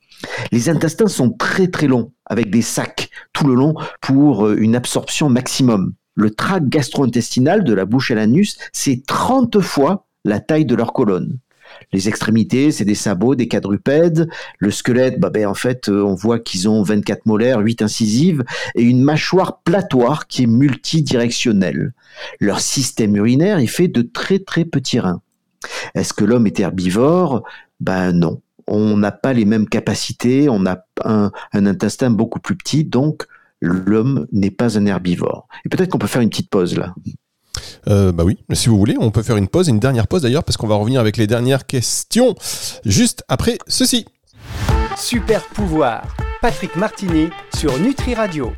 Les 0.52 0.68
intestins 0.68 1.09
sont 1.09 1.30
très 1.30 1.68
très 1.68 1.87
longs, 1.87 2.12
avec 2.26 2.50
des 2.50 2.62
sacs 2.62 3.11
tout 3.33 3.46
le 3.46 3.54
long 3.54 3.74
pour 4.00 4.46
euh, 4.46 4.56
une 4.59 4.76
absorption 4.76 5.28
maximum. 5.28 5.94
Le 6.14 6.30
tract 6.30 6.66
gastro-intestinal 6.68 7.64
de 7.64 7.72
la 7.72 7.85
bouche 7.85 8.11
à 8.11 8.14
l'anus, 8.14 8.59
c'est 8.72 9.02
30 9.06 9.61
fois 9.61 10.06
la 10.24 10.40
taille 10.40 10.66
de 10.66 10.74
leur 10.74 10.92
colonne. 10.92 11.38
Les 11.92 12.09
extrémités, 12.09 12.72
c'est 12.72 12.85
des 12.85 12.94
sabots, 12.94 13.35
des 13.35 13.48
quadrupèdes. 13.48 14.28
Le 14.59 14.70
squelette, 14.70 15.20
bah 15.20 15.30
ben, 15.30 15.46
en 15.46 15.54
fait, 15.54 15.88
euh, 15.88 16.02
on 16.02 16.14
voit 16.14 16.38
qu'ils 16.38 16.68
ont 16.68 16.83
24 16.83 17.26
molaires, 17.26 17.61
8 17.61 17.83
incisives 17.83 18.44
et 18.74 18.83
une 18.83 19.02
mâchoire 19.02 19.61
platoire 19.62 20.26
qui 20.26 20.44
est 20.44 20.46
multidirectionnelle. 20.46 21.92
Leur 22.40 22.61
système 22.61 23.16
urinaire 23.16 23.59
est 23.59 23.66
fait 23.66 23.88
de 23.88 24.02
très 24.02 24.38
très 24.38 24.64
petits 24.64 25.00
reins. 25.00 25.22
Est-ce 25.94 26.12
que 26.12 26.24
l'homme 26.24 26.46
est 26.46 26.61
herbivore? 26.61 27.42
Ben 27.80 28.12
non 28.12 28.40
on 28.70 28.96
n'a 28.96 29.12
pas 29.12 29.33
les 29.33 29.44
mêmes 29.44 29.68
capacités, 29.68 30.48
on 30.48 30.64
a 30.64 30.78
un, 31.04 31.30
intestin 31.52 32.11
beaucoup 32.11 32.40
plus 32.40 32.56
petit, 32.56 32.85
donc 32.85 33.24
l'homme 33.61 34.26
n'est 34.33 34.50
pas 34.50 34.78
un 34.78 34.87
herbivore. 34.87 35.48
Et 35.64 35.68
peut-être 35.68 35.90
qu'on 35.90 35.98
peut 35.98 36.06
faire 36.06 36.22
une 36.22 36.30
petite 36.30 36.48
pause 36.48 36.78
là. 36.78 36.94
Euh, 37.88 38.12
bah 38.12 38.24
oui, 38.24 38.38
si 38.52 38.68
vous 38.68 38.78
voulez, 38.78 38.96
on 38.98 39.11
peut 39.11 39.22
faire 39.22 39.37
une 39.37 39.48
pause, 39.48 39.68
une 39.68 39.80
dernière 39.80 40.06
pause 40.06 40.22
d'ailleurs, 40.22 40.44
parce 40.44 40.56
qu'on 40.56 40.68
va 40.68 40.76
revenir 40.76 41.00
avec 41.00 41.16
les 41.16 41.26
dernières 41.26 41.66
questions 41.66 42.35
juste 42.85 43.24
après 43.28 43.59
ceci. 43.66 44.06
Super 44.96 45.42
pouvoir, 45.48 46.16
Patrick 46.40 46.76
Martini 46.76 47.28
sur 47.54 47.78
Nutri 47.78 48.14
Radio. 48.14 48.52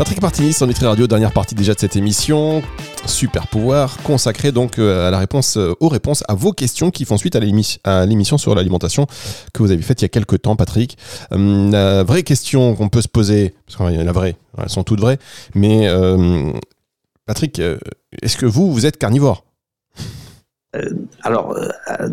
Patrick 0.00 0.22
Martini 0.22 0.54
sur 0.54 0.66
Radio, 0.66 1.06
dernière 1.06 1.30
partie 1.30 1.54
déjà 1.54 1.74
de 1.74 1.78
cette 1.78 1.94
émission. 1.94 2.62
Super 3.04 3.48
pouvoir 3.48 3.98
consacré 3.98 4.50
donc 4.50 4.78
euh, 4.78 5.06
à 5.06 5.10
la 5.10 5.18
réponse, 5.18 5.58
euh, 5.58 5.74
aux 5.78 5.88
réponses 5.88 6.24
à 6.26 6.32
vos 6.32 6.52
questions 6.52 6.90
qui 6.90 7.04
font 7.04 7.18
suite 7.18 7.36
à 7.36 7.40
l'émission 8.06 8.38
sur 8.38 8.54
l'alimentation 8.54 9.06
que 9.52 9.62
vous 9.62 9.70
avez 9.70 9.82
faite 9.82 10.00
il 10.00 10.04
y 10.04 10.06
a 10.06 10.08
quelques 10.08 10.40
temps, 10.40 10.56
Patrick. 10.56 10.96
Hum, 11.32 11.70
la 11.70 12.02
vraie 12.02 12.22
question 12.22 12.74
qu'on 12.76 12.88
peut 12.88 13.02
se 13.02 13.08
poser, 13.08 13.54
parce 13.66 13.76
que 13.76 14.02
la 14.02 14.12
vraie, 14.12 14.36
elles 14.56 14.70
sont 14.70 14.84
toutes 14.84 15.00
vraies, 15.00 15.18
mais 15.54 15.86
euh, 15.86 16.50
Patrick, 17.26 17.60
est-ce 18.22 18.38
que 18.38 18.46
vous, 18.46 18.72
vous 18.72 18.86
êtes 18.86 18.96
carnivore? 18.96 19.44
Alors, 21.22 21.56
euh, 21.56 22.08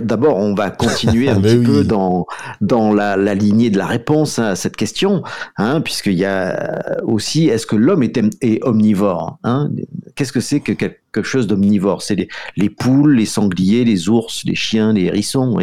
d'abord, 0.00 0.38
on 0.38 0.54
va 0.54 0.70
continuer 0.70 1.28
un 1.28 1.40
petit 1.40 1.62
peu 1.62 1.84
dans 1.84 2.26
dans 2.62 2.94
la, 2.94 3.34
lignée 3.34 3.68
de 3.68 3.76
la 3.76 3.86
réponse 3.86 4.38
à 4.38 4.56
cette 4.56 4.76
question, 4.76 5.22
hein, 5.58 5.82
puisqu'il 5.82 6.14
y 6.14 6.24
a 6.24 7.02
aussi 7.04 7.48
est-ce 7.48 7.66
que 7.66 7.76
l'homme 7.76 8.02
est, 8.02 8.18
est, 8.40 8.64
omnivore 8.64 9.38
hein? 9.44 9.70
Qu'est-ce 10.16 10.32
que 10.32 10.40
c'est 10.40 10.60
que 10.60 10.72
quelque 10.72 11.22
chose 11.22 11.46
d'omnivore? 11.46 12.02
C'est 12.02 12.28
les, 12.56 12.70
poules, 12.70 13.16
les 13.16 13.26
sangliers, 13.26 13.84
les 13.84 14.08
ours, 14.08 14.44
les 14.44 14.54
chiens, 14.54 14.92
les 14.92 15.04
hérissons. 15.04 15.50
Vous 15.50 15.60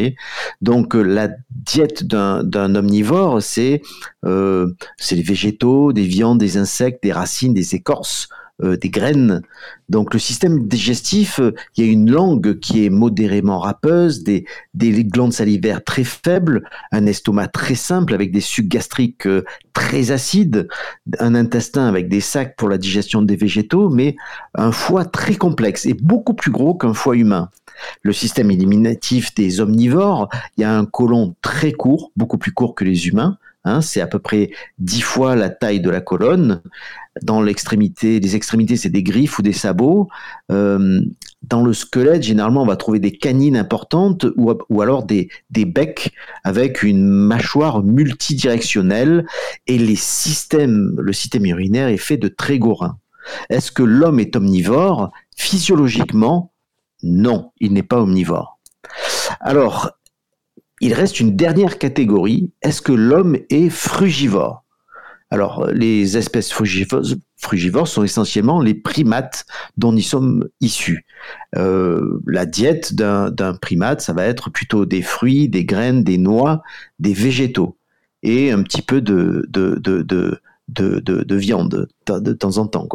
Donc, 0.62 0.96
euh, 0.96 1.02
la 1.02 1.30
diète 1.50 2.06
d'un 2.06 2.76
omnivore, 2.76 3.42
c'est 3.42 3.82
c'est 4.24 5.16
les 5.16 5.24
végétaux, 5.24 5.92
des 5.92 6.04
viandes, 6.04 6.38
des 6.38 6.58
insectes, 6.58 7.02
des 7.02 7.12
racines, 7.12 7.54
des 7.54 7.76
écorces 7.76 8.30
des 8.64 8.90
graines. 8.90 9.42
Donc 9.90 10.14
le 10.14 10.20
système 10.20 10.68
digestif, 10.68 11.40
il 11.76 11.86
y 11.86 11.88
a 11.88 11.92
une 11.92 12.10
langue 12.10 12.60
qui 12.60 12.86
est 12.86 12.90
modérément 12.90 13.60
râpeuse, 13.60 14.24
des, 14.24 14.46
des 14.74 15.04
glandes 15.04 15.34
salivaires 15.34 15.84
très 15.84 16.04
faibles, 16.04 16.64
un 16.92 17.06
estomac 17.06 17.50
très 17.50 17.76
simple 17.76 18.14
avec 18.14 18.32
des 18.32 18.42
sucs 18.42 18.68
gastriques 18.68 19.28
très 19.74 20.12
acides, 20.12 20.68
un 21.20 21.36
intestin 21.36 21.88
avec 21.88 22.10
des 22.10 22.22
sacs 22.22 22.56
pour 22.56 22.68
la 22.68 22.78
digestion 22.78 23.22
des 23.22 23.36
végétaux, 23.36 23.90
mais 23.90 24.16
un 24.56 24.72
foie 24.72 25.06
très 25.06 25.36
complexe 25.36 25.86
et 25.86 25.94
beaucoup 25.94 26.34
plus 26.34 26.52
gros 26.52 26.74
qu'un 26.74 26.94
foie 26.94 27.16
humain. 27.16 27.50
Le 28.02 28.14
système 28.14 28.50
éliminatif 28.50 29.36
des 29.36 29.62
omnivores, 29.62 30.30
il 30.58 30.62
y 30.62 30.64
a 30.64 30.76
un 30.76 30.86
côlon 30.86 31.36
très 31.42 31.72
court, 31.72 32.12
beaucoup 32.16 32.38
plus 32.38 32.52
court 32.52 32.76
que 32.76 32.84
les 32.84 33.08
humains. 33.08 33.38
Hein, 33.64 33.82
c'est 33.82 34.00
à 34.00 34.08
peu 34.08 34.20
près 34.20 34.52
dix 34.80 35.02
fois 35.02 35.36
la 35.36 35.50
taille 35.50 35.82
de 35.82 35.90
la 35.90 36.00
colonne. 36.00 36.62
Dans 37.24 37.42
l'extrémité, 37.42 38.20
les 38.20 38.36
extrémités, 38.36 38.78
c'est 38.78 38.90
des 38.90 39.04
griffes 39.04 39.40
ou 39.40 39.42
des 39.42 39.54
sabots. 39.54 40.08
Euh, 40.52 41.02
dans 41.42 41.64
le 41.64 41.74
squelette, 41.74 42.24
généralement, 42.24 42.64
on 42.64 42.68
va 42.68 42.78
trouver 42.78 43.00
des 43.00 43.12
canines 43.12 43.58
importantes 43.58 44.26
ou, 44.38 44.82
alors 44.82 45.04
des, 45.04 45.30
des, 45.50 45.66
becs 45.66 46.14
avec 46.44 46.84
une 46.84 47.06
mâchoire 47.06 47.84
multidirectionnelle. 47.84 49.26
Et 49.66 49.78
les 49.78 49.96
systèmes, 49.96 50.96
le 50.98 51.14
système 51.14 51.46
urinaire 51.46 51.90
est 51.90 51.98
fait 51.98 52.18
de 52.18 52.28
très 52.28 52.60
reins. 52.62 52.98
Est-ce 53.50 53.72
que 53.72 53.84
l'homme 53.84 54.20
est 54.20 54.36
omnivore? 54.36 55.12
Physiologiquement, 55.36 56.54
non, 57.04 57.52
il 57.60 57.74
n'est 57.74 57.84
pas 57.84 58.02
omnivore. 58.02 58.60
Alors, 59.40 59.97
il 60.82 60.94
reste 60.94 61.20
une 61.20 61.36
dernière 61.36 61.78
catégorie. 61.78 62.52
Est-ce 62.62 62.82
que 62.82 62.92
l'homme 62.92 63.38
est 63.50 63.70
frugivore? 63.70 64.64
Alors, 65.30 65.68
les 65.74 66.16
espèces 66.16 66.54
frugivores, 66.54 67.88
sont 67.88 68.04
essentiellement 68.04 68.62
les 68.62 68.74
primates 68.74 69.46
dont 69.76 69.92
nous 69.92 70.00
sommes 70.00 70.48
issus. 70.62 71.06
Euh, 71.58 72.22
la 72.26 72.46
diète 72.46 72.96
d'un 72.96 73.54
primate, 73.62 74.00
ça 74.00 74.14
va 74.14 74.26
être 74.26 74.50
plutôt 74.50 74.86
des 74.86 75.02
fruits, 75.02 75.50
des 75.50 75.66
graines, 75.66 76.04
des 76.04 76.18
noix, 76.18 76.62
des 77.00 77.14
végétaux 77.14 77.78
et 78.24 78.52
un 78.52 78.64
petit 78.64 78.82
peu 78.82 79.02
de, 79.02 79.46
de, 79.50 79.80
de 80.70 81.36
viande 81.36 81.88
de 82.08 82.34
temps 82.34 82.58
en 82.58 82.68
temps. 82.68 82.88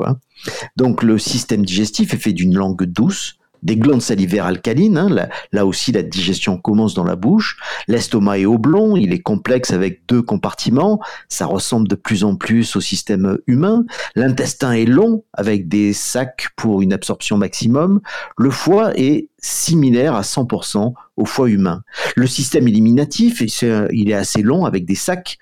Donc 0.76 1.02
le 1.02 1.18
système 1.18 1.64
digestif 1.64 2.14
est 2.14 2.18
fait 2.18 2.32
d'une 2.32 2.56
langue 2.56 2.84
douce, 2.84 3.36
des 3.62 3.76
glandes 3.76 4.02
salivaires 4.02 4.46
alcalines. 4.46 4.98
Hein, 4.98 5.28
là, 5.52 5.66
aussi, 5.66 5.92
la 5.92 6.02
digestion 6.02 6.58
commence 6.58 6.94
dans 6.94 7.04
la 7.04 7.16
bouche. 7.16 7.58
L'estomac 7.88 8.40
est 8.40 8.46
oblong, 8.46 8.96
il 8.96 9.12
est 9.12 9.20
complexe 9.20 9.72
avec 9.72 10.02
deux 10.08 10.22
compartiments. 10.22 11.00
Ça 11.28 11.46
ressemble 11.46 11.88
de 11.88 11.94
plus 11.94 12.24
en 12.24 12.36
plus 12.36 12.76
au 12.76 12.80
système 12.80 13.38
humain. 13.46 13.84
L'intestin 14.14 14.72
est 14.72 14.84
long 14.84 15.24
avec 15.32 15.68
des 15.68 15.92
sacs 15.92 16.48
pour 16.56 16.82
une 16.82 16.92
absorption 16.92 17.36
maximum. 17.36 18.00
Le 18.36 18.50
foie 18.50 18.92
est 18.96 19.28
similaire 19.38 20.14
à 20.14 20.22
100% 20.22 20.92
au 21.16 21.24
foie 21.24 21.50
humain. 21.50 21.82
Le 22.16 22.26
système 22.26 22.68
éliminatif, 22.68 23.40
il 23.40 24.10
est 24.10 24.14
assez 24.14 24.42
long 24.42 24.64
avec 24.64 24.84
des 24.84 24.94
sacs 24.94 25.38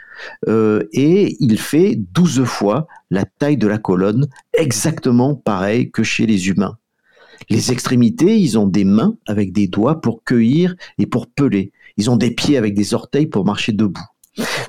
euh, 0.48 0.82
et 0.92 1.36
il 1.40 1.58
fait 1.58 1.96
12 1.96 2.44
fois 2.44 2.86
la 3.10 3.24
taille 3.24 3.56
de 3.56 3.66
la 3.66 3.78
colonne, 3.78 4.28
exactement 4.52 5.34
pareil 5.34 5.90
que 5.90 6.02
chez 6.02 6.26
les 6.26 6.48
humains. 6.48 6.76
Les 7.48 7.72
extrémités, 7.72 8.38
ils 8.38 8.58
ont 8.58 8.66
des 8.66 8.84
mains 8.84 9.16
avec 9.26 9.52
des 9.52 9.66
doigts 9.66 10.00
pour 10.00 10.24
cueillir 10.24 10.76
et 10.98 11.06
pour 11.06 11.26
peler. 11.26 11.72
Ils 11.96 12.10
ont 12.10 12.16
des 12.16 12.30
pieds 12.30 12.56
avec 12.56 12.74
des 12.74 12.94
orteils 12.94 13.26
pour 13.26 13.44
marcher 13.44 13.72
debout. 13.72 14.04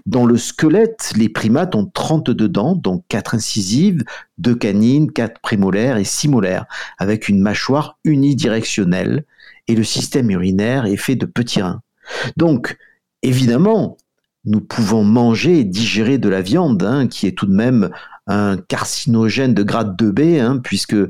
Dans 0.06 0.26
le 0.26 0.38
squelette, 0.38 1.14
les 1.16 1.30
primates 1.30 1.76
ont 1.76 1.86
32 1.86 2.50
dents, 2.50 2.76
donc 2.76 3.04
4 3.10 3.36
incisives, 3.36 4.04
2 4.40 4.56
canines, 4.56 5.12
4 5.12 5.40
prémolaires 5.42 5.98
et 5.98 6.04
6 6.04 6.30
molaires, 6.30 6.66
avec 6.98 7.30
une 7.30 7.40
mâchoire 7.40 8.00
unidirectionnelle, 8.04 9.26
et 9.68 9.76
le 9.76 9.84
système 9.84 10.32
urinaire 10.32 10.86
est 10.86 10.98
fait 10.98 11.16
de 11.16 11.26
petits 11.26 11.62
reins. 11.62 11.82
Donc, 12.36 12.78
évidemment, 13.22 13.98
nous 14.45 14.62
pouvons 14.62 15.04
manger 15.04 15.60
et 15.60 15.63
digérer 15.63 16.17
de 16.17 16.30
la 16.30 16.41
viande, 16.41 16.84
hein, 16.84 17.08
qui 17.08 17.27
est 17.27 17.38
tout 17.38 17.45
de 17.45 17.54
même 17.54 17.89
un 18.27 18.58
carcinogène 18.58 19.54
de 19.54 19.63
grade 19.63 19.95
2B, 19.99 20.39
hein, 20.39 20.60
puisque 20.63 20.93
euh, 20.93 21.10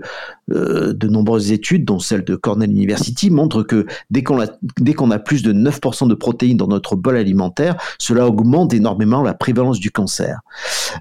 de 0.49 1.07
nombreuses 1.07 1.51
études, 1.51 1.85
dont 1.85 1.99
celle 1.99 2.23
de 2.23 2.35
Cornell 2.35 2.71
University, 2.71 3.29
montrent 3.29 3.63
que 3.63 3.85
dès 4.09 4.23
qu'on 4.23 4.39
a, 4.39 5.19
plus 5.19 5.43
de 5.43 5.53
9% 5.53 6.07
de 6.07 6.15
protéines 6.15 6.57
dans 6.57 6.67
notre 6.67 6.95
bol 6.95 7.17
alimentaire, 7.17 7.75
cela 7.99 8.27
augmente 8.27 8.73
énormément 8.73 9.21
la 9.21 9.33
prévalence 9.33 9.79
du 9.79 9.91
cancer. 9.91 10.39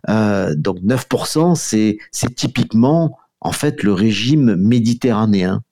Euh, 0.09 0.55
donc 0.57 0.79
9%, 0.81 1.55
c'est, 1.55 1.99
c'est 2.11 2.35
typiquement 2.35 3.19
en 3.41 3.53
fait 3.53 3.83
le 3.83 3.93
régime 3.93 4.57
méditerranéen. 4.57 5.63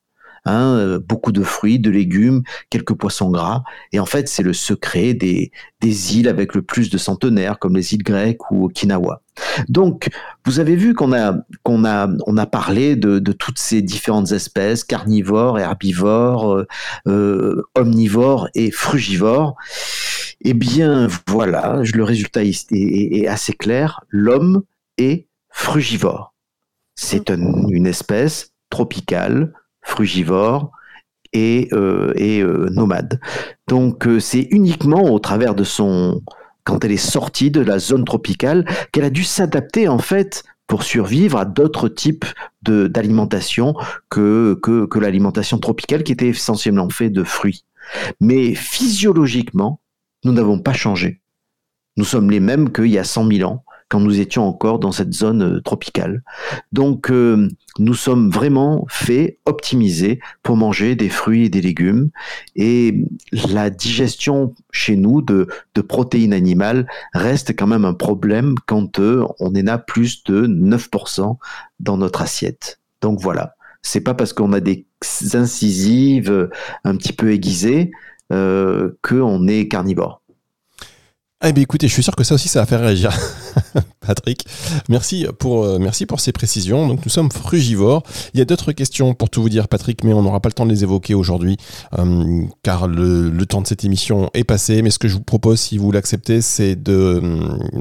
Hein, 0.48 0.78
euh, 0.78 0.98
beaucoup 0.98 1.30
de 1.30 1.42
fruits, 1.42 1.78
de 1.78 1.90
légumes, 1.90 2.42
quelques 2.70 2.94
poissons 2.94 3.30
gras. 3.30 3.64
Et 3.92 4.00
en 4.00 4.06
fait, 4.06 4.28
c'est 4.28 4.42
le 4.42 4.54
secret 4.54 5.12
des, 5.12 5.52
des 5.82 6.16
îles 6.16 6.26
avec 6.26 6.54
le 6.54 6.62
plus 6.62 6.88
de 6.88 6.96
centenaires, 6.96 7.58
comme 7.58 7.76
les 7.76 7.92
îles 7.92 8.02
grecques 8.02 8.50
ou 8.50 8.64
Okinawa. 8.64 9.20
Donc, 9.68 10.08
vous 10.46 10.58
avez 10.58 10.74
vu 10.74 10.94
qu'on 10.94 11.12
a, 11.12 11.37
qu'on 11.64 11.84
a, 11.84 12.08
on 12.26 12.38
a 12.38 12.46
parlé 12.46 12.96
de, 12.96 13.18
de, 13.18 13.32
toutes 13.32 13.58
ces 13.58 13.82
différentes 13.82 14.32
espèces, 14.32 14.84
carnivores, 14.84 15.58
herbivores, 15.58 16.54
euh, 16.54 16.66
euh 17.06 17.62
omnivores 17.74 18.48
et 18.54 18.70
frugivores. 18.70 19.54
Eh 20.40 20.54
bien, 20.54 21.08
voilà, 21.26 21.82
le 21.92 22.04
résultat 22.04 22.42
est, 22.42 22.72
est 22.72 23.26
assez 23.26 23.52
clair. 23.52 24.00
L'homme 24.08 24.62
est 24.96 25.28
frugivore. 25.50 26.34
C'est 26.94 27.30
une 27.30 27.87
espèce 27.87 28.52
tropicale, 28.70 29.52
frugivore 29.88 30.70
et, 31.33 31.68
euh, 31.72 32.12
et 32.16 32.40
euh, 32.40 32.68
nomade. 32.70 33.20
Donc 33.66 34.07
euh, 34.07 34.20
c'est 34.20 34.46
uniquement 34.51 35.11
au 35.11 35.18
travers 35.18 35.55
de 35.55 35.64
son 35.64 36.22
quand 36.64 36.85
elle 36.85 36.92
est 36.92 36.96
sortie 36.98 37.51
de 37.51 37.61
la 37.61 37.79
zone 37.79 38.05
tropicale 38.05 38.66
qu'elle 38.92 39.05
a 39.05 39.11
dû 39.11 39.24
s'adapter 39.24 39.88
en 39.88 39.98
fait 39.98 40.44
pour 40.66 40.83
survivre 40.83 41.38
à 41.38 41.46
d'autres 41.46 41.88
types 41.88 42.27
d'alimentation 42.62 43.74
que, 44.11 44.59
que, 44.62 44.85
que 44.85 44.98
l'alimentation 44.98 45.59
tropicale 45.59 46.03
qui 46.03 46.12
était 46.12 46.29
essentiellement 46.29 46.90
faite 46.90 47.14
de 47.14 47.24
fruits. 47.24 47.64
Mais 48.20 48.55
physiologiquement, 48.55 49.81
nous 50.24 50.33
n'avons 50.33 50.59
pas 50.59 50.74
changé. 50.74 51.22
Nous 51.96 52.05
sommes 52.05 52.31
les 52.31 52.40
mêmes 52.40 52.70
qu'il 52.70 52.88
y 52.88 52.98
a 52.98 53.05
100 53.05 53.29
000 53.33 53.51
ans 53.51 53.64
quand 53.88 54.01
nous 54.01 54.20
étions 54.20 54.46
encore 54.46 54.79
dans 54.79 54.92
cette 54.92 55.12
zone 55.12 55.42
euh, 55.42 55.61
tropicale. 55.61 56.22
Donc 56.72 57.11
euh, 57.11 57.48
nous 57.79 57.94
sommes 57.94 58.31
vraiment 58.31 58.87
faits, 58.88 59.38
optimisés 59.46 60.20
pour 60.42 60.57
manger 60.57 60.94
des 60.94 61.09
fruits 61.09 61.46
et 61.46 61.48
des 61.48 61.61
légumes. 61.61 62.11
Et 62.57 63.05
la 63.53 63.70
digestion 63.70 64.55
chez 64.70 64.96
nous 64.96 65.22
de, 65.22 65.48
de 65.74 65.81
protéines 65.81 66.33
animales 66.33 66.87
reste 67.14 67.57
quand 67.57 67.66
même 67.66 67.85
un 67.85 67.94
problème 67.94 68.55
quand 68.66 68.98
euh, 68.98 69.24
on 69.40 69.55
en 69.55 69.66
a 69.66 69.79
plus 69.79 70.24
de 70.24 70.46
9% 70.46 71.37
dans 71.81 71.96
notre 71.96 72.22
assiette. 72.22 72.81
Donc 73.01 73.20
voilà, 73.20 73.55
c'est 73.83 74.01
pas 74.01 74.14
parce 74.14 74.33
qu'on 74.33 74.53
a 74.53 74.61
des 74.61 74.87
incisives 75.35 76.51
un 76.85 76.96
petit 76.96 77.12
peu 77.12 77.33
aiguisées 77.33 77.92
euh, 78.31 78.90
qu'on 79.03 79.48
est 79.48 79.68
carnivore. 79.68 80.20
Eh 81.42 81.53
bien, 81.53 81.62
écoutez, 81.62 81.88
je 81.88 81.94
suis 81.94 82.03
sûr 82.03 82.14
que 82.14 82.24
ça 82.24 82.35
aussi, 82.35 82.48
ça 82.48 82.61
va 82.61 82.66
faire 82.66 82.81
réagir. 82.81 83.11
Patrick, 84.06 84.44
merci 84.88 85.26
pour, 85.38 85.64
euh, 85.64 85.78
merci 85.78 86.06
pour 86.06 86.20
ces 86.20 86.32
précisions. 86.32 86.88
Donc, 86.88 87.04
nous 87.04 87.10
sommes 87.10 87.30
frugivores. 87.30 88.02
Il 88.34 88.38
y 88.38 88.40
a 88.40 88.44
d'autres 88.44 88.72
questions 88.72 89.14
pour 89.14 89.30
tout 89.30 89.42
vous 89.42 89.48
dire, 89.48 89.68
Patrick, 89.68 90.04
mais 90.04 90.12
on 90.12 90.22
n'aura 90.22 90.40
pas 90.40 90.48
le 90.48 90.54
temps 90.54 90.66
de 90.66 90.70
les 90.70 90.82
évoquer 90.82 91.14
aujourd'hui, 91.14 91.56
euh, 91.98 92.42
car 92.62 92.88
le, 92.88 93.30
temps 93.46 93.62
de 93.62 93.66
cette 93.66 93.84
émission 93.84 94.30
est 94.34 94.44
passé. 94.44 94.82
Mais 94.82 94.90
ce 94.90 94.98
que 94.98 95.08
je 95.08 95.14
vous 95.14 95.22
propose, 95.22 95.60
si 95.60 95.78
vous 95.78 95.90
l'acceptez, 95.90 96.40
c'est 96.42 96.76
de, 96.76 97.22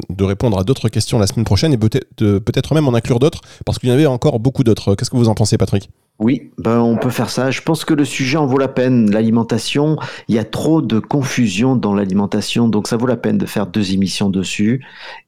de 0.09 0.23
répondre 0.23 0.57
à 0.59 0.63
d'autres 0.63 0.89
questions 0.89 1.19
la 1.19 1.27
semaine 1.27 1.45
prochaine 1.45 1.73
et 1.73 1.77
peut-être 1.77 2.13
peut 2.15 2.75
même 2.75 2.87
en 2.87 2.93
inclure 2.93 3.19
d'autres, 3.19 3.41
parce 3.65 3.79
qu'il 3.79 3.89
y 3.89 3.91
en 3.91 3.95
avait 3.95 4.05
encore 4.05 4.39
beaucoup 4.39 4.63
d'autres. 4.63 4.95
Qu'est-ce 4.95 5.09
que 5.09 5.17
vous 5.17 5.29
en 5.29 5.35
pensez, 5.35 5.57
Patrick? 5.57 5.89
Oui, 6.19 6.49
ben 6.57 6.79
on 6.79 6.97
peut 6.97 7.11
faire 7.11 7.29
ça. 7.29 7.51
Je 7.51 7.61
pense 7.61 7.85
que 7.85 7.93
le 7.93 8.03
sujet 8.03 8.37
en 8.37 8.47
vaut 8.47 8.57
la 8.57 8.67
peine. 8.67 9.11
L'alimentation, 9.11 9.97
il 10.27 10.33
y 10.33 10.39
a 10.39 10.43
trop 10.43 10.81
de 10.81 10.97
confusion 10.99 11.75
dans 11.75 11.93
l'alimentation, 11.93 12.67
donc 12.67 12.87
ça 12.87 12.97
vaut 12.97 13.05
la 13.05 13.17
peine 13.17 13.37
de 13.37 13.45
faire 13.45 13.67
deux 13.67 13.93
émissions 13.93 14.31
dessus. 14.31 14.83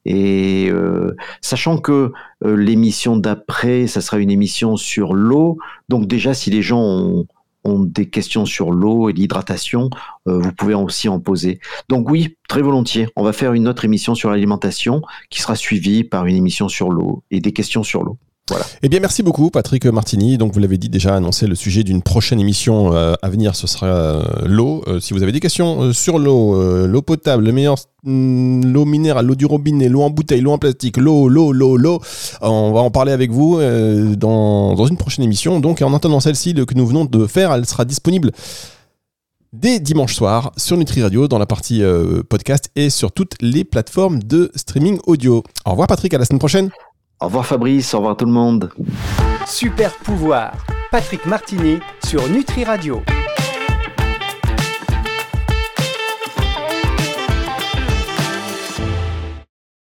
Et 0.05 0.38
euh, 0.69 1.15
sachant 1.41 1.77
que 1.77 2.11
euh, 2.45 2.55
l'émission 2.55 3.17
d'après, 3.17 3.87
ça 3.87 4.01
sera 4.01 4.19
une 4.19 4.31
émission 4.31 4.77
sur 4.77 5.13
l'eau. 5.13 5.57
Donc 5.89 6.07
déjà, 6.07 6.33
si 6.33 6.49
les 6.49 6.61
gens 6.61 6.81
ont, 6.81 7.25
des 7.65 8.09
questions 8.09 8.45
sur 8.45 8.71
l'eau 8.71 9.09
et 9.09 9.13
l'hydratation, 9.13 9.91
euh, 10.27 10.39
vous 10.39 10.51
pouvez 10.53 10.73
aussi 10.73 11.07
en 11.07 11.19
poser. 11.19 11.59
Donc 11.87 12.09
oui, 12.09 12.35
très 12.47 12.63
volontiers. 12.63 13.07
On 13.15 13.23
va 13.23 13.31
faire 13.31 13.53
une 13.53 13.67
autre 13.67 13.85
émission 13.85 14.15
sur 14.15 14.31
l'alimentation 14.31 15.03
qui 15.29 15.39
sera 15.39 15.55
suivie 15.55 16.03
par 16.03 16.25
une 16.25 16.35
émission 16.35 16.67
sur 16.67 16.89
l'eau 16.89 17.23
et 17.29 17.41
des 17.41 17.53
questions 17.53 17.83
sur 17.83 18.03
l'eau. 18.03 18.17
Voilà. 18.49 18.65
Eh 18.83 18.89
bien, 18.89 18.99
merci 18.99 19.23
beaucoup, 19.23 19.49
Patrick 19.49 19.85
Martini. 19.85 20.37
Donc, 20.37 20.53
vous 20.53 20.59
l'avez 20.59 20.77
dit 20.77 20.89
déjà, 20.89 21.15
annoncé 21.15 21.47
le 21.47 21.55
sujet 21.55 21.83
d'une 21.83 22.01
prochaine 22.01 22.39
émission 22.39 22.93
euh, 22.93 23.13
à 23.21 23.29
venir, 23.29 23.55
ce 23.55 23.67
sera 23.67 23.85
euh, 23.87 24.23
l'eau. 24.45 24.83
Euh, 24.87 24.99
si 24.99 25.13
vous 25.13 25.23
avez 25.23 25.31
des 25.31 25.39
questions 25.39 25.93
sur 25.93 26.19
l'eau, 26.19 26.85
l'eau 26.87 27.01
potable, 27.01 27.45
le 27.45 27.51
meilleur, 27.51 27.75
mm, 28.03 28.65
l'eau 28.71 28.85
minérale, 28.85 29.25
l'eau 29.25 29.35
du 29.35 29.45
robinet, 29.45 29.87
l'eau 29.89 30.01
en 30.01 30.09
bouteille, 30.09 30.41
l'eau 30.41 30.51
en 30.51 30.57
plastique, 30.57 30.97
l'eau, 30.97 31.29
l'eau, 31.29 31.51
l'eau, 31.51 31.77
l'eau, 31.77 31.99
on 32.41 32.71
va 32.71 32.81
en 32.81 32.91
parler 32.91 33.11
avec 33.11 33.31
vous 33.31 33.59
dans, 34.17 34.75
une 34.85 34.97
prochaine 34.97 35.23
émission. 35.25 35.59
Donc, 35.59 35.81
en 35.81 35.93
attendant 35.93 36.19
celle-ci 36.19 36.53
le- 36.53 36.65
que 36.65 36.73
nous 36.73 36.87
venons 36.87 37.05
de 37.05 37.27
faire, 37.27 37.53
elle 37.53 37.65
sera 37.65 37.85
disponible 37.85 38.31
dès 39.53 39.79
dimanche 39.79 40.15
soir 40.15 40.51
sur 40.57 40.77
Nutri 40.77 41.01
Radio 41.01 41.27
dans 41.27 41.39
la 41.39 41.45
partie 41.45 41.81
podcast 42.29 42.69
et 42.75 42.89
sur 42.89 43.11
toutes 43.11 43.33
les 43.41 43.63
plateformes 43.63 44.21
de 44.23 44.51
streaming 44.55 44.99
audio. 45.07 45.43
Au 45.65 45.71
revoir, 45.71 45.87
Patrick. 45.87 46.13
À 46.13 46.17
la 46.17 46.25
semaine 46.25 46.39
prochaine. 46.39 46.69
Au 47.21 47.25
revoir 47.25 47.45
Fabrice, 47.45 47.93
au 47.93 47.97
revoir 47.97 48.15
tout 48.15 48.25
le 48.25 48.31
monde. 48.31 48.71
Super 49.45 49.91
pouvoir. 49.91 50.53
Patrick 50.89 51.25
Martini 51.25 51.79
sur 52.03 52.27
Nutri 52.29 52.63
Radio. 52.63 53.01